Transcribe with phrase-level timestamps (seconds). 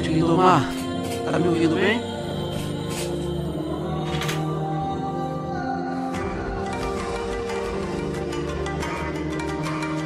[0.00, 0.62] noite, Lindomar.
[1.30, 2.00] Tá me ouvindo bem?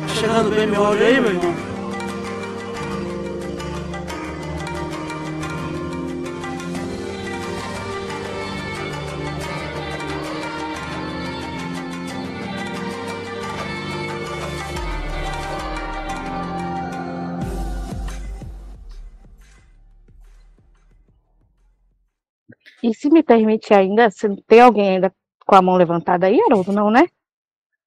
[0.03, 1.64] Tá chegando bem meu áudio aí, meu irmão?
[23.15, 25.15] Me permite ainda, se tem alguém ainda
[25.47, 27.07] com a mão levantada aí, Haroldo, não, né?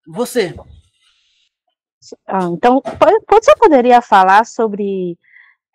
[0.07, 0.55] Você.
[2.25, 2.81] Ah, então,
[3.29, 5.17] você poderia falar sobre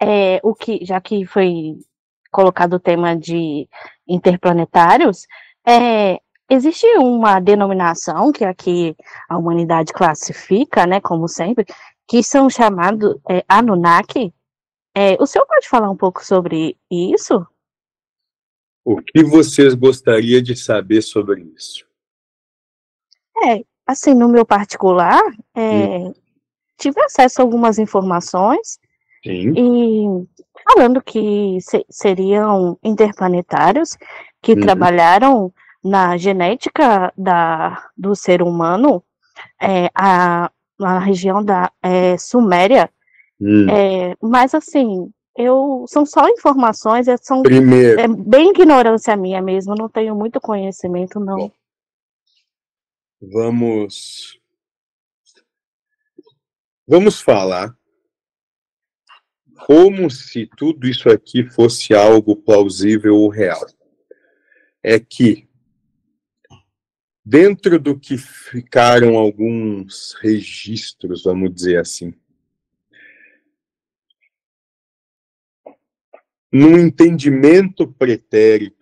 [0.01, 1.77] é, o que, já que foi
[2.30, 3.69] colocado o tema de
[4.09, 5.27] interplanetários,
[5.66, 8.96] é, existe uma denominação que aqui
[9.29, 11.66] a humanidade classifica, né, como sempre,
[12.09, 14.32] que são chamados é, Anunnaki.
[14.95, 17.46] É, o senhor pode falar um pouco sobre isso?
[18.85, 21.87] O que vocês gostariam de saber sobre isso?
[23.45, 25.21] É, assim, no meu particular,
[25.55, 26.15] é, hum.
[26.79, 28.79] tive acesso a algumas informações
[29.25, 29.55] Sim.
[29.57, 30.29] e
[30.65, 33.97] falando que se, seriam interplanetários
[34.43, 34.60] que uhum.
[34.60, 39.03] trabalharam na genética da, do ser humano
[39.60, 42.91] é, a, na região da é, Suméria.
[43.41, 43.66] Hum.
[43.69, 48.01] É, mas assim, eu são só informações, é, são Primeiro.
[48.01, 51.37] é bem ignorância minha mesmo, não tenho muito conhecimento não.
[51.37, 51.52] Bom,
[53.21, 54.38] vamos
[56.87, 57.75] vamos falar
[59.66, 63.65] como se tudo isso aqui fosse algo plausível ou real.
[64.83, 65.49] É que
[67.25, 72.12] dentro do que ficaram alguns registros, vamos dizer assim,
[76.52, 78.76] num entendimento pretérito,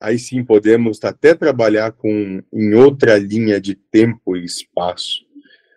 [0.00, 5.26] aí sim podemos até trabalhar com em outra linha de tempo e espaço,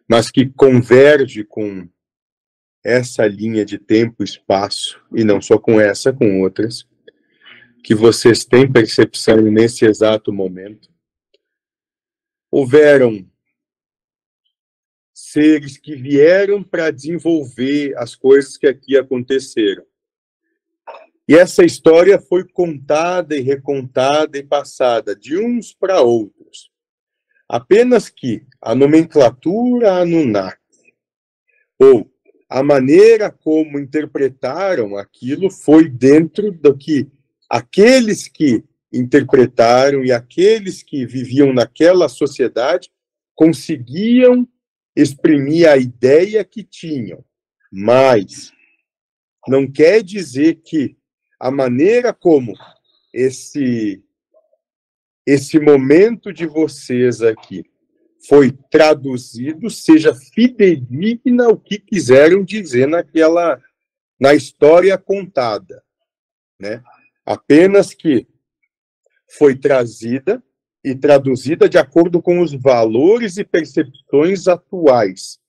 [0.08, 1.90] mas que converge com
[2.84, 6.88] essa linha de tempo e espaço, e não só com essa, com outras,
[7.84, 10.90] que vocês têm percepção nesse exato momento.
[12.52, 13.28] Houveram
[15.14, 19.89] seres que vieram para desenvolver as coisas que aqui aconteceram.
[21.30, 26.72] E essa história foi contada e recontada e passada de uns para outros.
[27.48, 30.58] Apenas que a nomenclatura Anunnaki,
[31.78, 32.12] ou
[32.50, 37.08] a maneira como interpretaram aquilo, foi dentro do que
[37.48, 42.90] aqueles que interpretaram e aqueles que viviam naquela sociedade
[43.36, 44.50] conseguiam
[44.96, 47.24] exprimir a ideia que tinham.
[47.72, 48.52] Mas
[49.48, 50.98] não quer dizer que
[51.40, 52.54] a maneira como
[53.14, 54.04] esse
[55.26, 57.64] esse momento de vocês aqui
[58.28, 63.62] foi traduzido seja fidedigna ao que quiseram dizer naquela
[64.20, 65.82] na história contada,
[66.60, 66.84] né?
[67.26, 68.28] Apenas que
[69.38, 70.44] foi trazida
[70.84, 75.40] e traduzida de acordo com os valores e percepções atuais.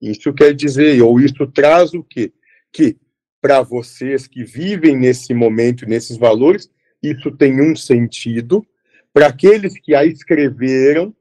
[0.00, 2.32] Isso quer dizer, ou isso traz o quê?
[2.72, 2.96] Que
[3.40, 6.70] para vocês que vivem nesse momento, nesses valores,
[7.02, 8.64] isso tem um sentido.
[9.12, 11.14] Para aqueles que a escreveram,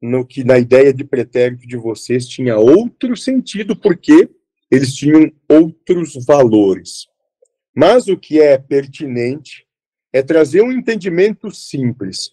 [0.00, 4.28] no que na ideia de pretérito de vocês tinha outro sentido, porque
[4.70, 7.06] eles tinham outros valores.
[7.74, 9.66] Mas o que é pertinente
[10.12, 12.32] é trazer um entendimento simples,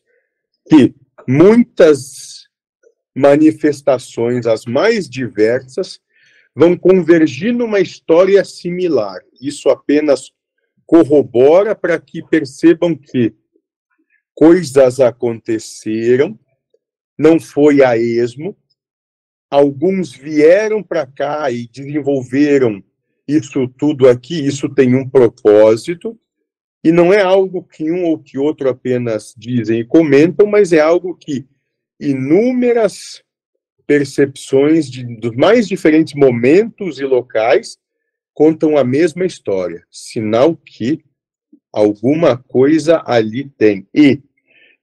[0.68, 0.94] que
[1.28, 2.48] muitas
[3.16, 6.00] manifestações, as mais diversas,
[6.56, 9.22] vão convergir numa história similar.
[9.42, 10.32] Isso apenas
[10.86, 13.34] corrobora para que percebam que
[14.34, 16.40] coisas aconteceram,
[17.18, 18.58] não foi a esmo,
[19.52, 22.84] alguns vieram para cá e desenvolveram
[23.28, 26.20] isso tudo aqui, isso tem um propósito,
[26.84, 30.80] e não é algo que um ou que outro apenas dizem e comentam, mas é
[30.80, 31.46] algo que
[32.00, 33.22] inúmeras
[33.90, 37.76] percepções de, dos mais diferentes momentos e locais
[38.36, 41.04] contam a mesma história, sinal que
[41.74, 43.88] alguma coisa ali tem.
[43.92, 44.22] E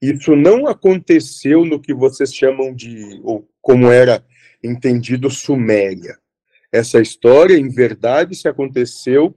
[0.01, 4.25] isso não aconteceu no que vocês chamam de, ou como era
[4.61, 6.19] entendido, Suméria.
[6.69, 9.33] Essa história, em verdade, se aconteceu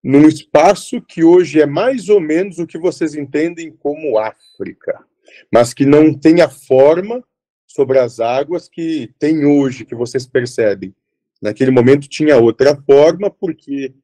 [0.00, 5.04] num espaço que hoje é mais ou menos o que vocês entendem como África,
[5.52, 7.20] mas que não tem a forma
[7.68, 10.92] sobre as águas que tem hoje, que vocês percebem.
[11.40, 13.94] Naquele momento tinha outra forma, porque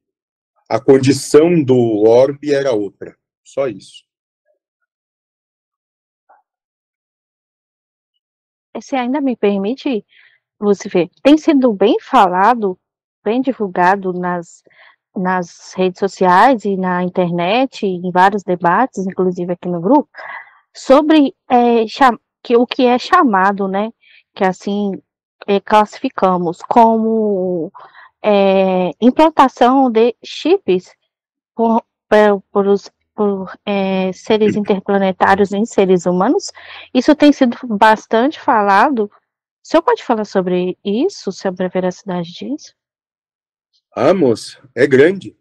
[0.67, 3.15] A condição do orbe era outra.
[3.43, 4.03] Só isso.
[8.81, 10.03] Se ainda me permite,
[10.59, 12.77] Lucifer, tem sido bem falado,
[13.23, 14.63] bem divulgado nas,
[15.15, 20.09] nas redes sociais e na internet, em vários debates, inclusive aqui no grupo,
[20.75, 21.85] sobre é,
[22.45, 23.91] que, o que é chamado, né,
[24.35, 25.01] que assim
[25.47, 27.71] é, classificamos como
[28.23, 30.93] é, implantação de chips
[31.55, 31.83] por,
[32.51, 36.51] por, os, por é, seres interplanetários em seres humanos.
[36.93, 39.05] Isso tem sido bastante falado.
[39.05, 39.11] O
[39.67, 42.75] senhor pode falar sobre isso, sobre a veracidade disso?
[43.95, 45.35] Ah, moça, é grande.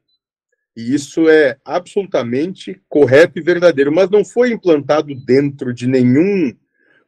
[0.75, 6.57] E isso é absolutamente correto e verdadeiro, mas não foi implantado dentro de nenhum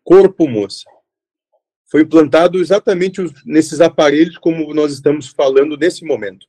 [0.07, 0.85] corpo, moça
[1.87, 6.47] foi implantado exatamente nesses aparelhos como nós estamos falando nesse momento.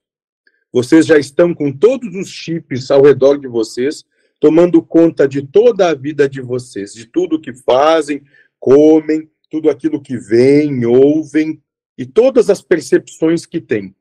[0.72, 4.04] Vocês já estão com todos os chips ao redor de vocês,
[4.40, 8.24] tomando conta de toda a vida de vocês, de tudo que fazem,
[8.60, 11.62] comem, tudo aquilo que veem, ouvem
[11.98, 13.96] e todas as percepções que têm.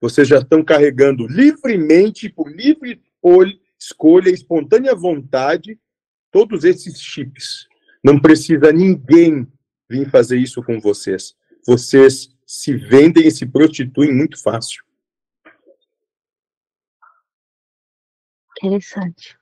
[0.00, 3.00] Vocês já estão carregando livremente, por livre
[3.78, 5.78] escolha, espontânea vontade,
[6.30, 7.66] todos esses chips.
[8.04, 9.50] Não precisa ninguém
[9.88, 11.34] vim fazer isso com vocês.
[11.66, 14.84] Vocês se vendem e se prostituem muito fácil.
[18.62, 19.38] Interessante.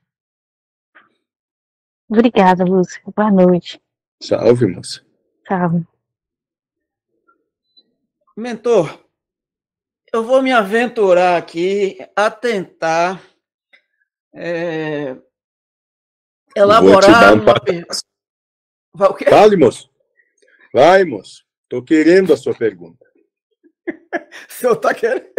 [2.09, 3.03] Obrigada, Lúcia.
[3.17, 3.83] Boa noite.
[4.21, 5.05] Salve, moça.
[5.49, 5.85] Salve.
[8.37, 9.05] Mentor,
[10.13, 13.23] eu vou me aventurar aqui a tentar
[14.35, 15.17] é,
[16.57, 17.55] elaborar uma
[18.93, 19.31] pergunta.
[19.31, 19.91] Fale, moço.
[20.73, 21.45] Vai, moço.
[21.65, 23.05] Estou querendo a sua pergunta.
[23.87, 25.33] o senhor está querendo?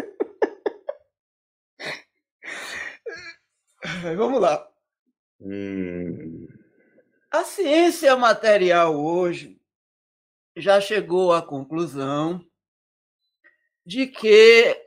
[4.16, 4.68] Vamos lá.
[5.40, 6.48] Hum.
[7.30, 9.60] A ciência material hoje
[10.56, 12.46] já chegou à conclusão
[13.86, 14.80] de que,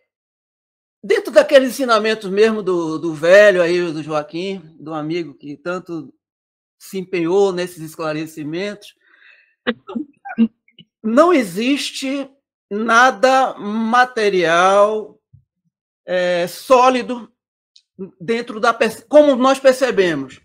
[1.03, 6.15] dentro daqueles ensinamentos mesmo do, do velho aí, do Joaquim, do amigo que tanto
[6.79, 8.95] se empenhou nesses esclarecimentos,
[11.03, 12.29] não existe
[12.71, 15.21] nada material
[16.05, 17.33] é, sólido
[18.21, 18.77] dentro da
[19.09, 20.41] como nós percebemos,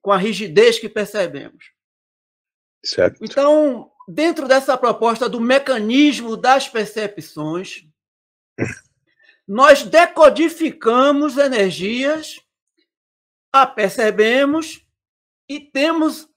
[0.00, 1.72] com a rigidez que percebemos.
[2.84, 3.18] Certo.
[3.22, 7.86] Então, dentro dessa proposta do mecanismo das percepções,
[9.46, 12.40] nós decodificamos energias,
[13.52, 14.83] a percebemos
[15.48, 16.28] e temos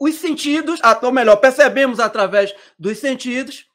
[0.00, 3.68] os sentidos, ah, ou melhor, percebemos através dos sentidos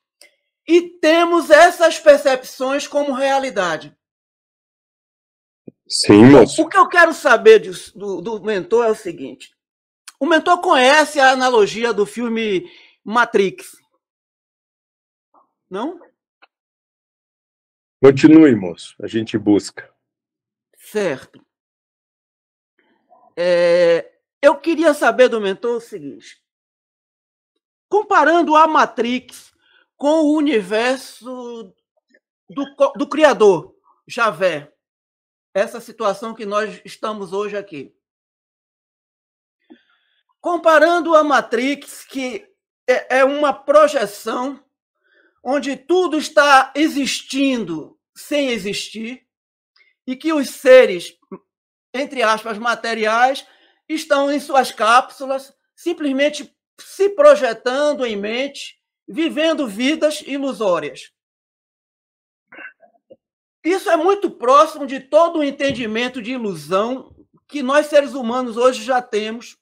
[0.68, 3.96] e temos essas percepções como realidade.
[5.88, 6.62] Sim, moço.
[6.62, 7.60] O que eu quero saber
[7.96, 9.56] do, do mentor é o seguinte:
[10.20, 12.70] o mentor conhece a analogia do filme
[13.04, 13.76] Matrix,
[15.70, 16.00] não?
[18.02, 18.96] Continue, moço.
[19.02, 19.94] A gente busca.
[20.78, 21.46] Certo.
[23.36, 26.42] É, eu queria saber do mentor o seguinte:
[27.88, 29.54] comparando a Matrix
[29.98, 31.74] com o universo
[32.50, 33.76] do, do Criador,
[34.08, 34.74] Javé,
[35.54, 37.94] essa situação que nós estamos hoje aqui.
[40.40, 42.48] Comparando a Matrix, que
[42.88, 44.64] é, é uma projeção
[45.44, 49.28] onde tudo está existindo sem existir,
[50.08, 51.16] e que os seres,
[51.94, 53.46] entre aspas, materiais,
[53.90, 61.12] estão em suas cápsulas, simplesmente se projetando em mente, vivendo vidas ilusórias.
[63.64, 67.14] Isso é muito próximo de todo o entendimento de ilusão
[67.48, 69.58] que nós seres humanos hoje já temos.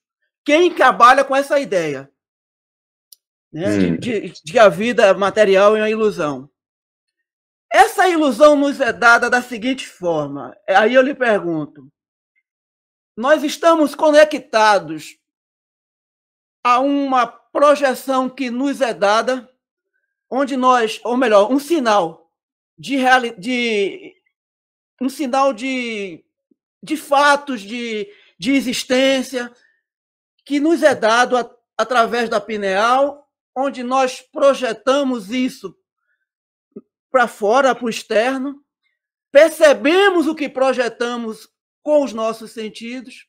[0.46, 2.12] Quem trabalha com essa ideia
[3.52, 3.98] né, hum.
[3.98, 6.50] de, de a vida material é uma ilusão.
[7.72, 10.56] Essa ilusão nos é dada da seguinte forma.
[10.68, 11.90] Aí eu lhe pergunto:
[13.18, 15.18] nós estamos conectados
[16.64, 19.52] a uma projeção que nos é dada,
[20.30, 22.32] onde nós, ou melhor, um sinal
[22.78, 24.16] de, reali de
[25.02, 26.24] um sinal de,
[26.84, 28.08] de fatos de,
[28.38, 29.52] de existência
[30.46, 35.76] que nos é dado a, através da pineal, onde nós projetamos isso
[37.10, 38.64] para fora, para o externo,
[39.32, 41.50] percebemos o que projetamos
[41.88, 43.28] com os nossos sentidos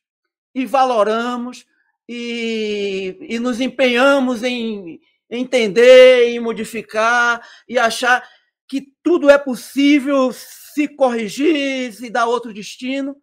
[0.53, 1.65] e valoramos
[2.09, 5.01] e, e nos empenhamos em
[5.31, 8.29] entender, em modificar e achar
[8.67, 13.17] que tudo é possível se corrigir, se dar outro destino,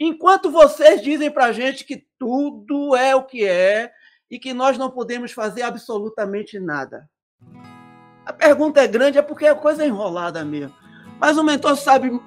[0.00, 3.92] enquanto vocês dizem para a gente que tudo é o que é
[4.30, 7.06] e que nós não podemos fazer absolutamente nada.
[8.24, 10.74] A pergunta é grande, é porque é coisa enrolada mesmo.
[11.20, 12.18] Mas o mentor sabe.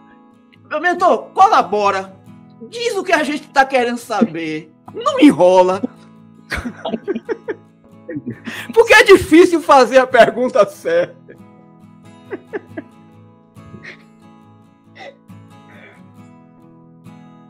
[0.69, 2.23] Meu mentor, colabora.
[2.69, 4.72] Diz o que a gente está querendo saber.
[4.93, 5.81] Não enrola.
[8.74, 11.36] Porque é difícil fazer a pergunta certa.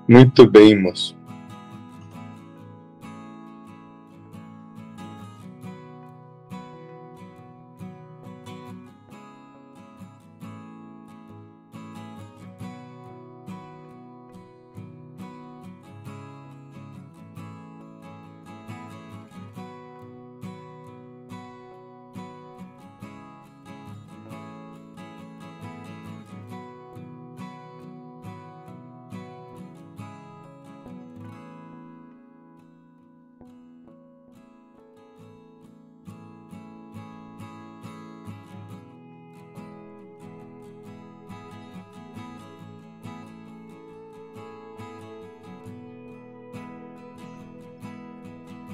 [0.07, 1.14] Muito bem, moço.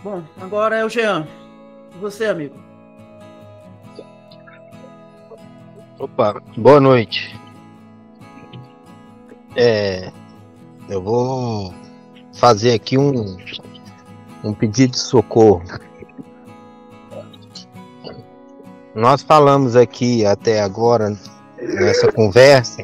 [0.03, 1.27] Bom, agora é o Jean.
[1.99, 2.55] Você, amigo.
[5.99, 7.39] Opa, boa noite.
[9.55, 10.11] É,
[10.89, 11.71] eu vou
[12.33, 13.37] fazer aqui um,
[14.43, 15.61] um pedido de socorro.
[18.95, 21.15] Nós falamos aqui até agora,
[21.61, 22.83] nessa conversa,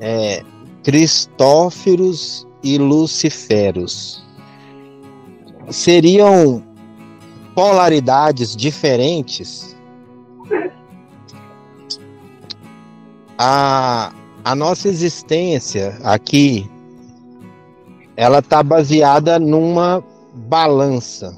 [0.00, 0.42] é,
[0.82, 4.27] Cristóferos e Luciferos
[5.70, 6.62] seriam
[7.54, 9.76] polaridades diferentes.
[13.36, 14.12] A,
[14.44, 16.68] a nossa existência aqui,
[18.16, 20.02] ela está baseada numa
[20.34, 21.36] balança,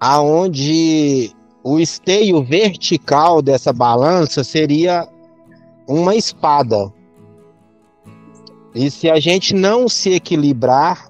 [0.00, 1.32] aonde
[1.62, 5.08] o esteio vertical dessa balança seria
[5.86, 6.92] uma espada.
[8.74, 11.09] E se a gente não se equilibrar,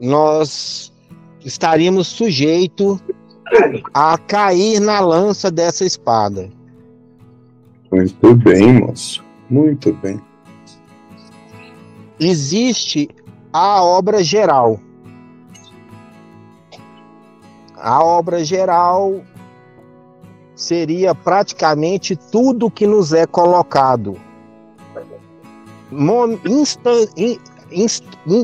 [0.00, 0.92] nós
[1.44, 3.00] estaríamos sujeitos
[3.92, 6.50] a cair na lança dessa espada.
[7.92, 9.22] Muito bem, moço.
[9.48, 10.20] Muito bem.
[12.18, 13.08] Existe
[13.52, 14.80] a obra geral.
[17.76, 19.20] A obra geral
[20.56, 24.16] seria praticamente tudo que nos é colocado.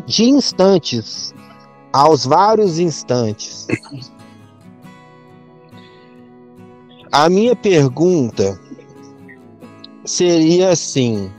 [0.06, 1.34] de instantes
[1.92, 3.66] aos vários instantes.
[7.10, 8.58] A minha pergunta
[10.04, 11.30] seria assim: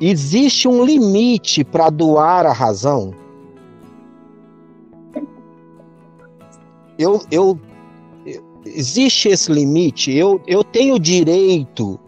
[0.00, 3.14] existe um limite para doar a razão?
[6.98, 7.58] Eu, eu,
[8.64, 10.12] existe esse limite?
[10.12, 11.98] Eu, eu tenho direito,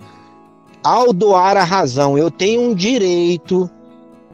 [0.82, 3.70] ao doar a razão, eu tenho um direito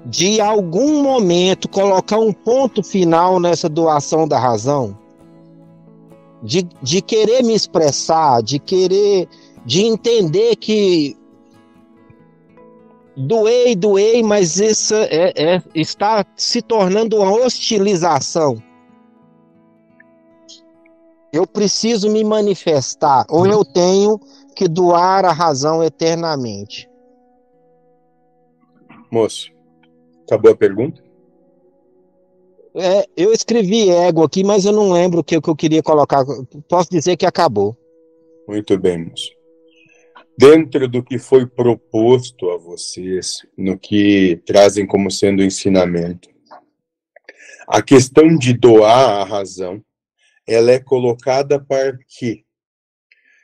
[0.05, 4.97] de algum momento colocar um ponto final nessa doação da razão,
[6.43, 9.29] de, de querer me expressar, de querer,
[9.65, 11.17] de entender que
[13.17, 18.61] doei, doei, mas isso é, é, está se tornando uma hostilização.
[21.33, 24.21] Eu preciso me manifestar, ou eu tenho
[24.55, 26.91] que doar a razão eternamente.
[29.11, 29.52] Moço,
[30.33, 31.05] Acabou a pergunta?
[32.75, 36.25] É, eu escrevi ego aqui, mas eu não lembro o que, que eu queria colocar.
[36.67, 37.77] Posso dizer que acabou.
[38.49, 39.31] Muito bem, moço.
[40.39, 46.31] Dentro do que foi proposto a vocês, no que trazem como sendo ensinamento,
[47.69, 49.85] a questão de doar a razão,
[50.49, 52.43] ela é colocada para quê?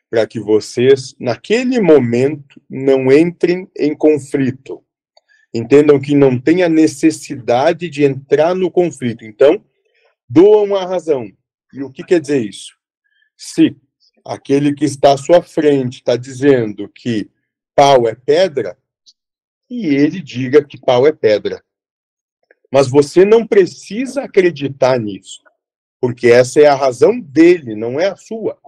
[0.09, 4.83] Para que vocês, naquele momento, não entrem em conflito
[5.52, 9.25] Entendam que não tem a necessidade de entrar no conflito.
[9.25, 9.64] Então,
[10.28, 11.31] doam a razão.
[11.73, 12.76] E o que quer dizer isso?
[13.37, 13.75] Se
[14.25, 17.31] aquele que está à sua frente está dizendo que
[17.75, 18.76] pau é pedra,
[19.71, 21.62] e ele diga que pau é pedra.
[22.71, 25.43] Mas você não precisa acreditar nisso,
[26.00, 28.59] porque essa é a razão dele, não é a sua.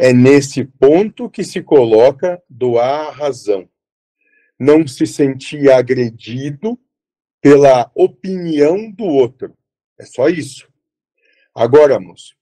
[0.00, 3.68] É nesse ponto que se coloca doar a razão
[4.64, 6.78] não se sentir agredido
[7.40, 9.54] pela opinião do outro.
[9.98, 10.68] É só isso.
[11.54, 12.34] Agora, moço,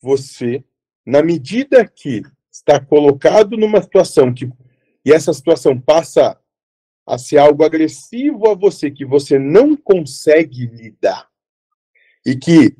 [0.00, 0.64] você,
[1.04, 4.48] na medida que está colocado numa situação que
[5.04, 6.38] e essa situação passa
[7.06, 11.28] a ser algo agressivo a você que você não consegue lidar
[12.24, 12.76] e que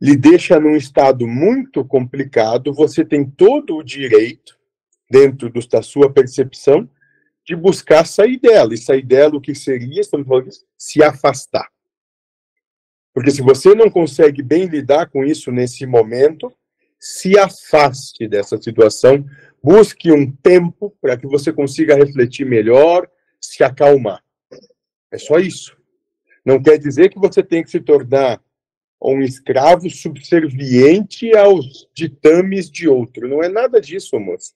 [0.00, 4.56] lhe deixa num estado muito complicado, você tem todo o direito,
[5.10, 6.88] dentro da sua percepção,
[7.48, 8.74] de buscar sair dela.
[8.74, 11.66] E sair dela, o que seria, estamos falando, se afastar.
[13.14, 16.52] Porque se você não consegue bem lidar com isso nesse momento,
[17.00, 19.24] se afaste dessa situação,
[19.62, 23.08] busque um tempo para que você consiga refletir melhor,
[23.40, 24.22] se acalmar.
[25.10, 25.74] É só isso.
[26.44, 28.42] Não quer dizer que você tem que se tornar
[29.00, 33.26] um escravo subserviente aos ditames de outro.
[33.26, 34.52] Não é nada disso, moço.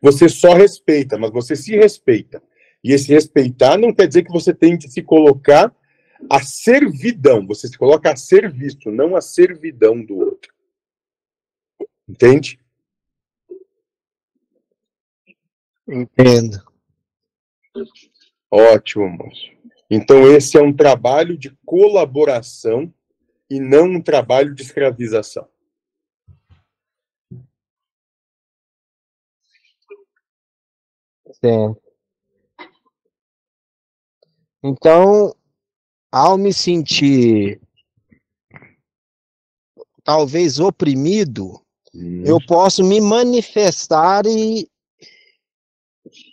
[0.00, 2.42] Você só respeita, mas você se respeita.
[2.82, 5.74] E esse respeitar não quer dizer que você tem que se colocar
[6.28, 7.46] a servidão.
[7.46, 10.52] Você se coloca a serviço, não a servidão do outro.
[12.08, 12.58] Entende?
[15.88, 16.62] Entendo.
[18.50, 19.50] Ótimo, moço.
[19.90, 22.92] Então, esse é um trabalho de colaboração
[23.48, 25.46] e não um trabalho de escravização.
[31.32, 31.82] Certo.
[34.62, 35.34] Então,
[36.10, 37.60] ao me sentir
[40.04, 41.60] talvez oprimido,
[41.94, 42.22] hum.
[42.24, 44.68] eu posso me manifestar e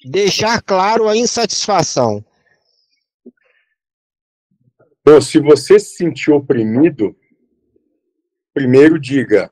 [0.06, 2.24] deixar claro a insatisfação.
[5.02, 7.16] Então, se você se sentir oprimido,
[8.54, 9.52] primeiro diga: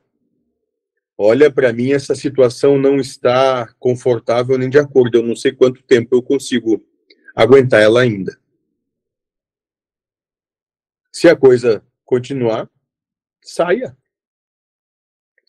[1.17, 5.17] olha, para mim essa situação não está confortável nem de acordo.
[5.17, 6.85] Eu não sei quanto tempo eu consigo
[7.35, 8.39] aguentar ela ainda.
[11.11, 12.69] Se a coisa continuar,
[13.41, 13.97] saia.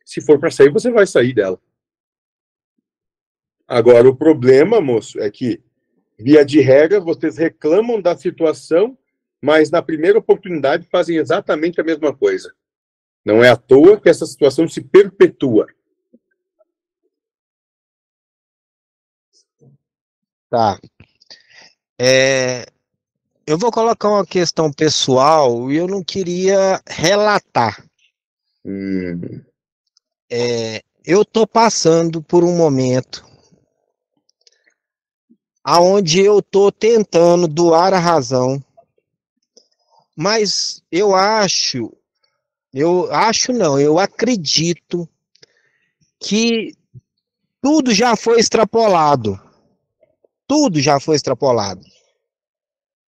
[0.05, 1.61] Se for para sair, você vai sair dela.
[3.67, 5.63] Agora, o problema, moço, é que,
[6.19, 8.97] via de regra, vocês reclamam da situação,
[9.43, 12.55] mas na primeira oportunidade fazem exatamente a mesma coisa.
[13.29, 15.67] Não é à toa que essa situação se perpetua.
[20.49, 20.81] Tá.
[22.01, 22.65] É,
[23.47, 27.87] eu vou colocar uma questão pessoal e eu não queria relatar.
[28.65, 29.43] Hum.
[30.31, 33.29] É, eu estou passando por um momento
[35.63, 38.59] aonde eu estou tentando doar a razão,
[40.17, 41.93] mas eu acho,
[42.73, 45.09] eu acho não, eu acredito
[46.21, 46.75] que
[47.61, 49.39] tudo já foi extrapolado.
[50.47, 51.85] Tudo já foi extrapolado.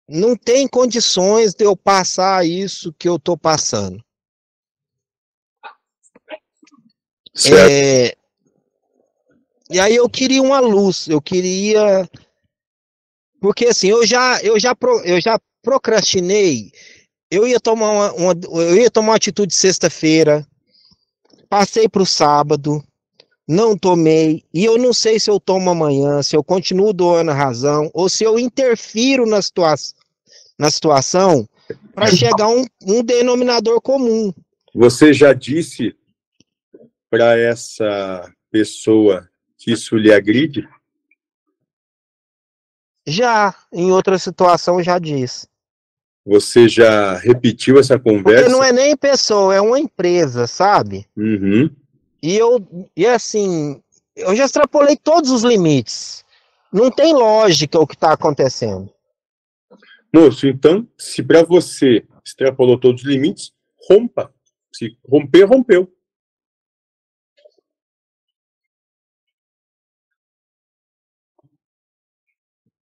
[0.08, 4.04] Não tem condições de eu passar isso que eu estou passando.
[7.46, 8.16] É,
[9.70, 12.08] e aí eu queria uma luz, eu queria
[13.40, 16.70] porque assim, eu já, eu já, eu já procrastinei.
[17.30, 20.46] Eu ia tomar uma, uma eu ia tomar uma atitude sexta-feira.
[21.48, 22.82] Passei para o sábado,
[23.46, 27.34] não tomei, e eu não sei se eu tomo amanhã, se eu continuo doando a
[27.34, 29.74] razão, ou se eu interfiro na, situa
[30.56, 31.48] na situação
[31.94, 34.32] para chegar a um, um denominador comum.
[34.72, 35.96] Você já disse
[37.10, 40.68] para essa pessoa que isso lhe agride?
[43.06, 45.49] Já, em outra situação, já disse.
[46.24, 48.42] Você já repetiu essa conversa?
[48.42, 51.06] Porque não é nem pessoa, é uma empresa, sabe?
[51.16, 51.70] Uhum.
[52.22, 53.83] E eu, e assim,
[54.14, 56.24] eu já extrapolei todos os limites.
[56.72, 58.92] Não tem lógica o que está acontecendo.
[60.14, 63.52] Moço, então, se para você extrapolou todos os limites,
[63.88, 64.33] rompa.
[64.72, 65.92] Se romper, rompeu.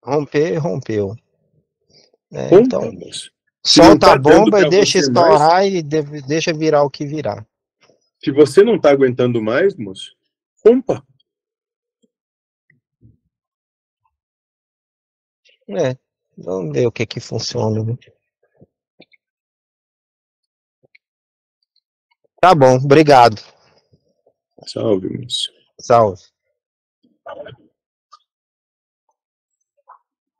[0.03, 1.17] Romper, rompeu.
[2.33, 2.93] É, então,
[3.65, 7.47] solta tá a bomba e deixa estourar mais, e deve, deixa virar o que virar.
[8.23, 10.15] Se você não tá aguentando mais, moço,
[10.65, 11.03] rompa.
[15.69, 15.97] É,
[16.37, 17.83] vamos ver o que que funciona.
[17.83, 17.97] Né?
[22.41, 23.41] Tá bom, obrigado.
[24.67, 25.51] Salve, moço.
[25.81, 26.23] Salve.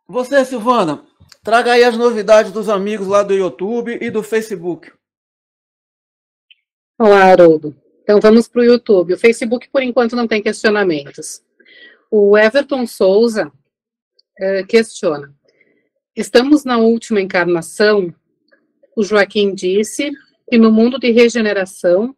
[0.07, 1.07] Você, Silvana,
[1.43, 4.93] traga aí as novidades dos amigos lá do YouTube e do Facebook.
[6.99, 7.77] Olá, Haroldo.
[8.03, 9.15] Então vamos para o YouTube.
[9.15, 11.43] O Facebook, por enquanto, não tem questionamentos.
[12.11, 15.33] O Everton Souza uh, questiona:
[16.17, 18.13] Estamos na última encarnação?
[18.97, 20.11] O Joaquim disse
[20.51, 22.17] que no mundo de regeneração,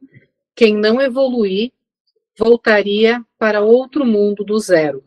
[0.55, 1.73] quem não evoluir
[2.39, 5.05] voltaria para outro mundo do zero?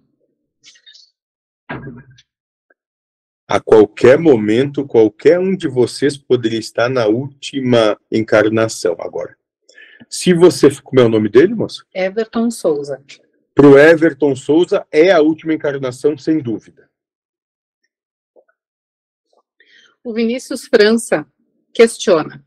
[3.53, 9.37] A qualquer momento, qualquer um de vocês poderia estar na última encarnação agora.
[10.09, 10.71] Se você.
[10.81, 11.85] Como é o nome dele, moça?
[11.93, 12.99] Everton Souza.
[13.53, 16.89] Para o Everton Souza, é a última encarnação, sem dúvida.
[20.03, 21.23] O Vinícius França
[21.71, 22.43] questiona: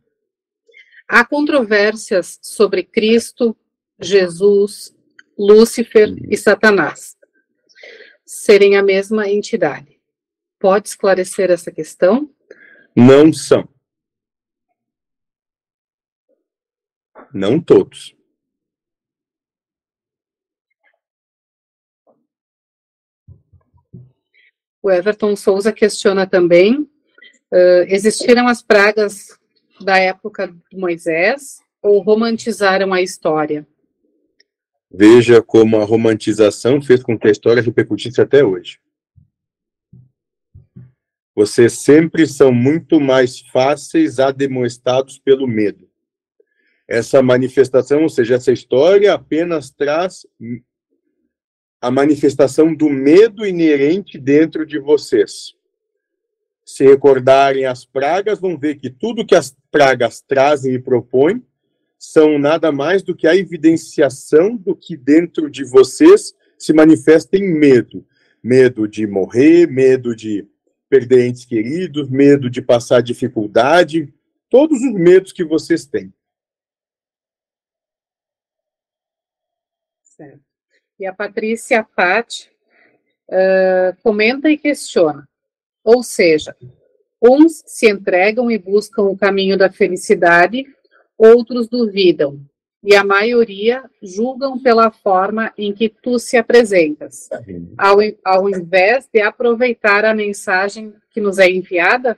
[1.06, 3.56] há controvérsias sobre Cristo,
[4.00, 4.92] Jesus,
[5.38, 7.16] Lúcifer e Satanás
[8.24, 9.95] serem a mesma entidade.
[10.66, 12.28] Pode esclarecer essa questão?
[12.96, 13.68] Não são.
[17.32, 18.16] Não todos.
[24.82, 29.38] O Everton Souza questiona também: uh, existiram as pragas
[29.80, 33.64] da época de Moisés ou romantizaram a história?
[34.90, 38.80] Veja como a romantização fez com que a história repercutisse até hoje.
[41.36, 45.86] Vocês sempre são muito mais fáceis ademoestados pelo medo.
[46.88, 50.26] Essa manifestação, ou seja, essa história apenas traz
[51.78, 55.54] a manifestação do medo inerente dentro de vocês.
[56.64, 61.44] Se recordarem as pragas, vão ver que tudo que as pragas trazem e propõem
[61.98, 67.46] são nada mais do que a evidenciação do que dentro de vocês se manifesta em
[67.46, 68.06] medo.
[68.42, 70.46] Medo de morrer, medo de
[70.88, 74.12] perder entes queridos, medo de passar dificuldade,
[74.48, 76.12] todos os medos que vocês têm.
[80.02, 80.40] Certo.
[80.98, 82.50] E a Patrícia Patti
[83.28, 85.28] uh, comenta e questiona.
[85.84, 86.56] Ou seja,
[87.22, 90.64] uns se entregam e buscam o caminho da felicidade,
[91.18, 92.40] outros duvidam,
[92.86, 97.28] e a maioria julgam pela forma em que tu se apresentas,
[97.76, 102.16] ao, ao invés de aproveitar a mensagem que nos é enviada?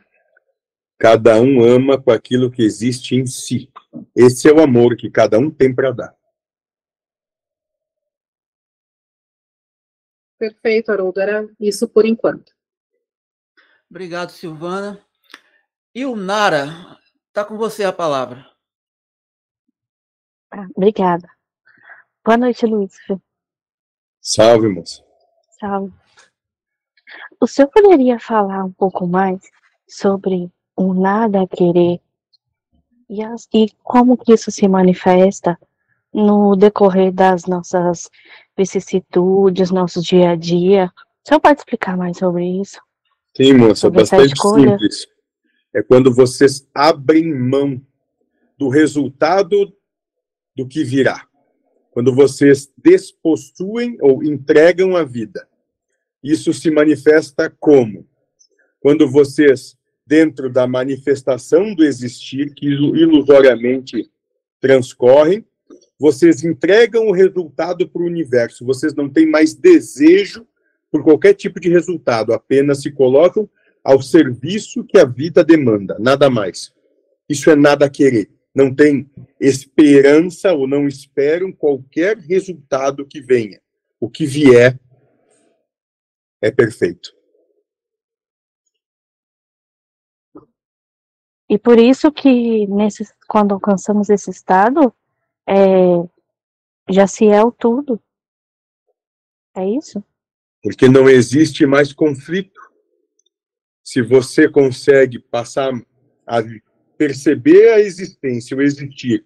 [0.98, 3.72] Cada um ama com aquilo que existe em si.
[4.14, 6.14] Esse é o amor que cada um tem para dar.
[10.38, 11.18] Perfeito, Haroldo.
[11.18, 12.52] Era isso por enquanto.
[13.88, 15.00] Obrigado, Silvana.
[15.94, 18.57] E o Nara, está com você a palavra.
[20.50, 21.28] Ah, obrigada.
[22.24, 23.18] Boa noite, Lúcifer.
[24.20, 25.02] Salve, moça.
[25.58, 25.92] Salve.
[27.40, 29.40] O senhor poderia falar um pouco mais
[29.86, 32.00] sobre o nada a querer
[33.08, 35.58] e, as, e como que isso se manifesta
[36.12, 38.10] no decorrer das nossas
[38.56, 40.92] vicissitudes, nosso dia a dia?
[41.24, 42.80] O senhor pode explicar mais sobre isso?
[43.34, 45.06] Sim, moça, sobre bastante simples.
[45.74, 47.80] É quando vocês abrem mão
[48.58, 49.72] do resultado
[50.58, 51.24] do que virá.
[51.92, 55.46] Quando vocês despossuem ou entregam a vida.
[56.22, 58.04] Isso se manifesta como?
[58.80, 64.10] Quando vocês, dentro da manifestação do existir, que ilusoriamente
[64.60, 65.44] transcorrem,
[65.96, 68.66] vocês entregam o resultado para o universo.
[68.66, 70.44] Vocês não têm mais desejo
[70.90, 73.48] por qualquer tipo de resultado, apenas se colocam
[73.84, 76.72] ao serviço que a vida demanda, nada mais.
[77.28, 83.62] Isso é nada a querer não tem esperança ou não esperam qualquer resultado que venha.
[84.00, 84.76] O que vier
[86.42, 87.16] é perfeito.
[91.48, 94.92] E por isso que nesse, quando alcançamos esse estado,
[95.48, 95.54] é,
[96.90, 98.02] já se é o tudo.
[99.54, 100.02] É isso?
[100.60, 102.60] Porque não existe mais conflito.
[103.84, 105.72] Se você consegue passar
[106.26, 106.42] a
[106.98, 109.24] perceber a existência, o existir,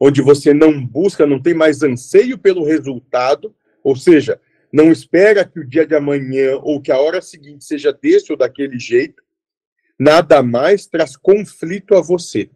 [0.00, 4.40] onde você não busca, não tem mais anseio pelo resultado, ou seja,
[4.72, 8.38] não espera que o dia de amanhã ou que a hora seguinte seja desse ou
[8.38, 9.22] daquele jeito,
[9.98, 12.48] nada mais traz conflito a você.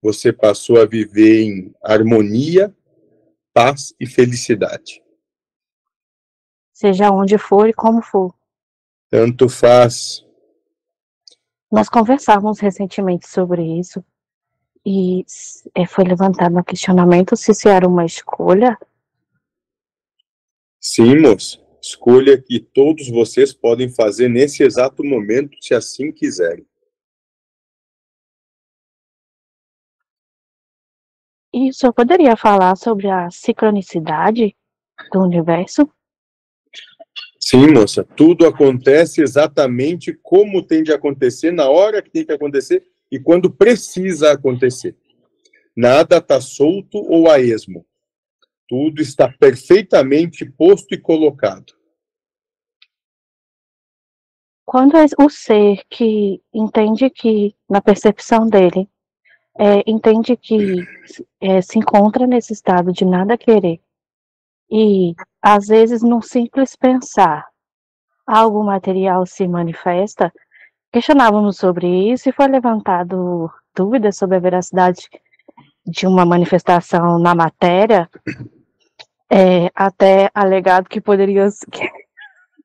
[0.00, 2.74] Você passou a viver em harmonia,
[3.52, 5.02] paz e felicidade.
[6.72, 8.32] Seja onde for e como for.
[9.10, 10.24] Tanto faz
[11.70, 14.04] nós conversávamos recentemente sobre isso
[14.84, 15.24] e
[15.74, 18.76] é, foi levantado um questionamento se isso era uma escolha.
[20.80, 21.60] Sim, moço.
[21.82, 26.66] Escolha que todos vocês podem fazer nesse exato momento, se assim quiserem.
[31.52, 34.54] E o senhor poderia falar sobre a sincronicidade
[35.12, 35.90] do universo?
[37.50, 42.86] Sim, moça, tudo acontece exatamente como tem de acontecer, na hora que tem que acontecer
[43.10, 44.96] e quando precisa acontecer.
[45.76, 47.84] Nada está solto ou a esmo.
[48.68, 51.74] Tudo está perfeitamente posto e colocado.
[54.64, 58.88] Quando é o ser que entende que, na percepção dele,
[59.58, 60.86] é, entende que
[61.40, 63.80] é, se encontra nesse estado de nada querer,
[64.70, 67.46] e às vezes num simples pensar,
[68.26, 70.32] algo material se manifesta,
[70.92, 75.08] questionávamos sobre isso e foi levantado dúvidas sobre a veracidade
[75.84, 78.08] de uma manifestação na matéria,
[79.30, 81.90] é, até alegado que poderia, que,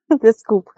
[0.22, 0.72] desculpa,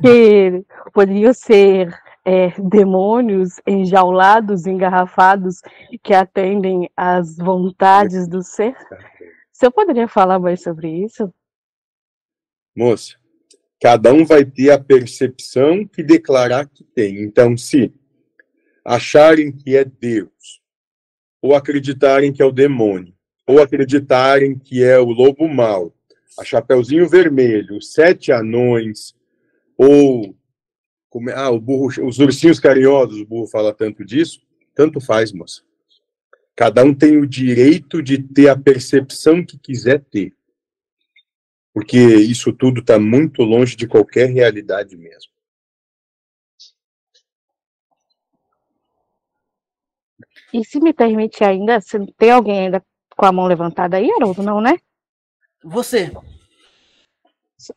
[0.00, 1.92] que poderiam ser
[2.24, 5.60] é, demônios enjaulados, engarrafados,
[6.02, 8.76] que atendem às vontades do ser.
[9.60, 11.30] Você poderia falar mais sobre isso?
[12.74, 13.16] Moça,
[13.78, 17.20] cada um vai ter a percepção que declarar que tem.
[17.22, 17.92] Então, se
[18.82, 20.62] acharem que é Deus,
[21.42, 23.14] ou acreditarem que é o demônio,
[23.46, 25.94] ou acreditarem que é o lobo mau,
[26.38, 29.14] a Chapeuzinho Vermelho, os Sete Anões,
[29.76, 30.34] ou
[31.28, 34.40] é, ah, burro, os ursinhos carinhosos, o burro fala tanto disso,
[34.74, 35.60] tanto faz, moça.
[36.56, 40.34] Cada um tem o direito de ter a percepção que quiser ter.
[41.72, 45.30] Porque isso tudo está muito longe de qualquer realidade mesmo.
[50.52, 52.84] E se me permite ainda, se tem alguém ainda
[53.16, 54.42] com a mão levantada aí, Haroldo?
[54.42, 54.78] Não, né?
[55.62, 56.10] Você.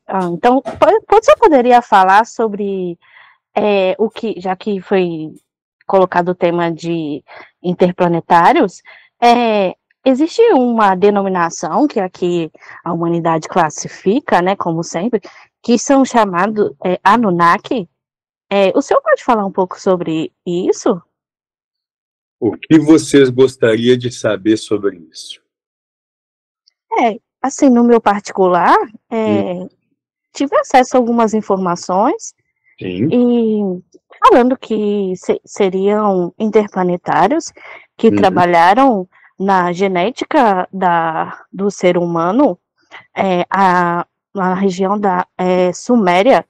[0.08, 0.62] Ah, então,
[1.10, 2.98] você poderia falar sobre
[3.56, 5.34] é, o que, já que foi
[5.86, 7.24] colocado o tema de
[7.62, 8.82] interplanetários,
[9.22, 12.52] é, existe uma denominação que aqui
[12.84, 15.22] a humanidade classifica, né, como sempre,
[15.62, 17.88] que são chamados é, Anunnaki.
[18.50, 21.02] É, o senhor pode falar um pouco sobre isso?
[22.40, 25.42] O que vocês gostariam de saber sobre isso?
[27.00, 28.76] É, assim, no meu particular,
[29.10, 29.66] é,
[30.34, 32.34] tive acesso a algumas informações
[32.78, 33.08] Sim.
[33.10, 33.84] e
[34.26, 37.52] falando que se, seriam interplanetários
[37.98, 38.16] que hum.
[38.16, 39.08] trabalharam
[39.38, 42.58] na genética da, do ser humano,
[43.16, 46.46] é, a, na região da é, Suméria,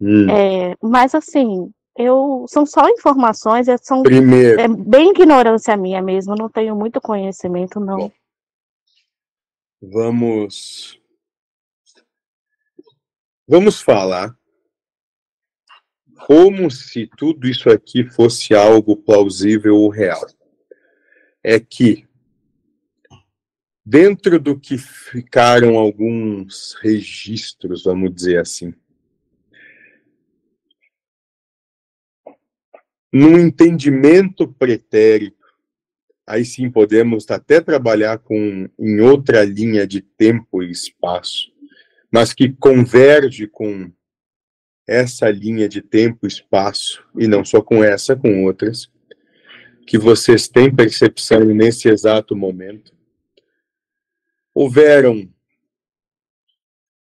[0.00, 0.28] hum.
[0.30, 4.60] é, mas assim, eu são só informações, é, são Primeiro.
[4.60, 7.98] é bem ignorância minha mesmo, não tenho muito conhecimento não.
[7.98, 8.12] Bom,
[9.82, 11.00] vamos
[13.46, 14.37] vamos falar
[16.28, 20.26] como se tudo isso aqui fosse algo plausível ou real.
[21.42, 22.06] É que
[23.82, 28.74] dentro do que ficaram alguns registros, vamos dizer assim,
[33.10, 35.46] num entendimento pretérito,
[36.26, 41.50] aí sim podemos até trabalhar com em outra linha de tempo e espaço,
[42.12, 43.90] mas que converge com
[44.88, 48.90] essa linha de tempo e espaço, e não só com essa, com outras,
[49.86, 52.96] que vocês têm percepção nesse exato momento.
[54.54, 55.30] Houveram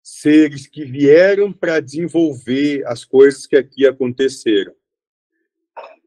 [0.02, 4.72] seres que vieram para desenvolver as coisas que aqui aconteceram.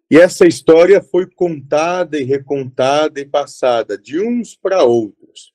[0.10, 5.54] E essa história foi contada e recontada e passada de uns para outros.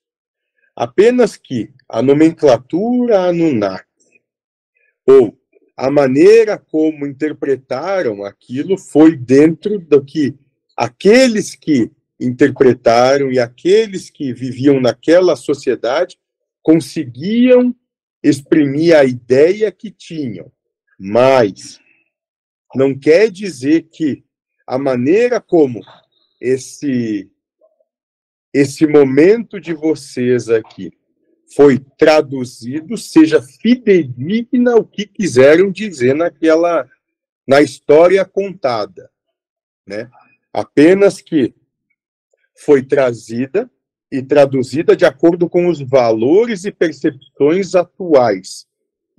[0.77, 3.87] Apenas que a nomenclatura Anunnaki,
[5.07, 5.42] ou
[5.83, 10.33] a maneira como interpretaram aquilo, foi dentro do que
[10.77, 11.91] aqueles que
[12.21, 16.17] interpretaram e aqueles que viviam naquela sociedade
[16.63, 17.75] conseguiam
[18.23, 20.53] exprimir a ideia que tinham.
[20.97, 21.81] Mas
[22.77, 24.23] não quer dizer que
[24.65, 25.81] a maneira como
[26.41, 27.29] esse
[28.55, 30.93] esse momento de vocês aqui
[31.55, 36.89] foi traduzido seja fidedigna ao que quiseram dizer naquela
[37.47, 39.11] na história contada,
[39.87, 40.09] né?
[40.53, 41.55] Apenas que
[42.55, 43.71] foi trazida
[44.11, 48.67] e traduzida de acordo com os valores e percepções atuais.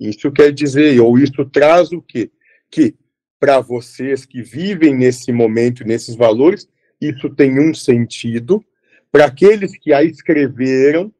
[0.00, 2.30] Isso quer dizer, ou isso traz o quê?
[2.70, 2.94] Que
[3.38, 6.68] para vocês que vivem nesse momento, nesses valores,
[7.00, 8.64] isso tem um sentido.
[9.12, 11.12] Para aqueles que a escreveram,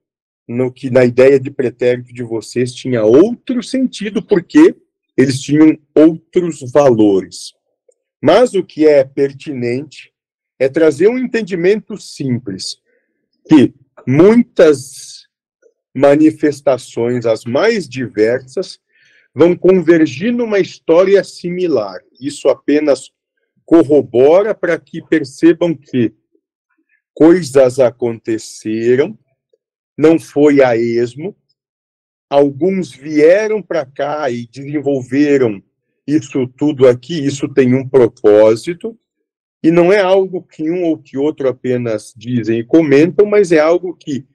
[0.47, 4.77] no que na ideia de pretérito de vocês tinha outro sentido, porque
[5.17, 7.53] eles tinham outros valores.
[8.23, 10.13] Mas o que é pertinente
[10.59, 12.79] é trazer um entendimento simples,
[13.49, 13.75] que
[14.07, 15.25] muitas
[15.95, 18.79] manifestações, as mais diversas,
[19.35, 22.01] vão convergir numa história similar.
[22.21, 23.11] Isso apenas
[23.65, 26.13] corrobora para que percebam que
[27.13, 29.19] coisas aconteceram
[29.97, 31.37] não foi a esmo.
[32.29, 35.63] Alguns vieram para cá e desenvolveram
[36.07, 38.99] isso tudo aqui, isso tem um propósito,
[39.63, 43.59] e não é algo que um ou que outro apenas dizem e comentam, mas é
[43.59, 44.27] algo que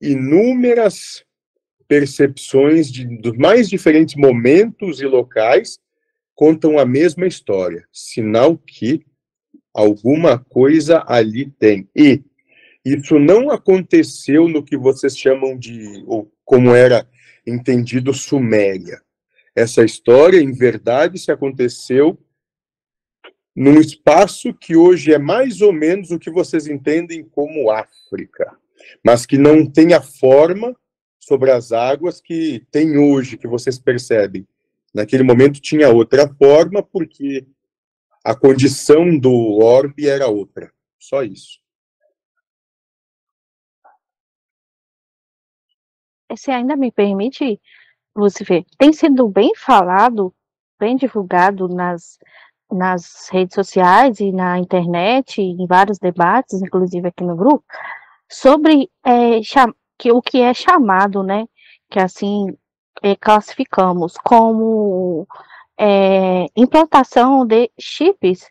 [0.00, 1.24] inúmeras
[1.88, 5.78] percepções de, dos mais diferentes momentos e locais
[6.34, 9.04] contam a mesma história, sinal que
[9.74, 11.88] alguma coisa ali tem.
[11.94, 12.22] E
[12.94, 17.08] isso não aconteceu no que vocês chamam de, ou como era
[17.44, 19.02] entendido, Suméria.
[19.56, 22.16] Essa história, em verdade, se aconteceu
[23.56, 28.56] num espaço que hoje é mais ou menos o que vocês entendem como África,
[29.02, 30.76] mas que não tem a forma
[31.18, 34.46] sobre as águas que tem hoje, que vocês percebem.
[34.94, 37.44] Naquele momento tinha outra forma, porque
[38.22, 40.70] a condição do orbe era outra.
[40.98, 41.65] Só isso.
[46.34, 47.60] Se ainda me permite,
[48.14, 50.34] Lucifer, tem sido bem falado,
[50.78, 52.18] bem divulgado nas,
[52.70, 57.64] nas redes sociais e na internet, em vários debates, inclusive aqui no grupo,
[58.28, 59.40] sobre é,
[59.98, 61.46] que, o que é chamado, né,
[61.90, 62.56] que assim
[63.02, 65.26] é, classificamos como
[65.78, 68.50] é, implantação de chips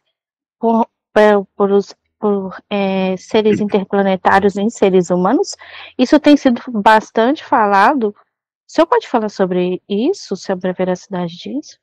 [0.60, 5.56] por, por, por, os, por é, seres interplanetários em seres humanos.
[5.98, 8.16] Isso tem sido bastante falado
[8.68, 11.80] o senhor pode falar sobre isso, sobre a veracidade disso?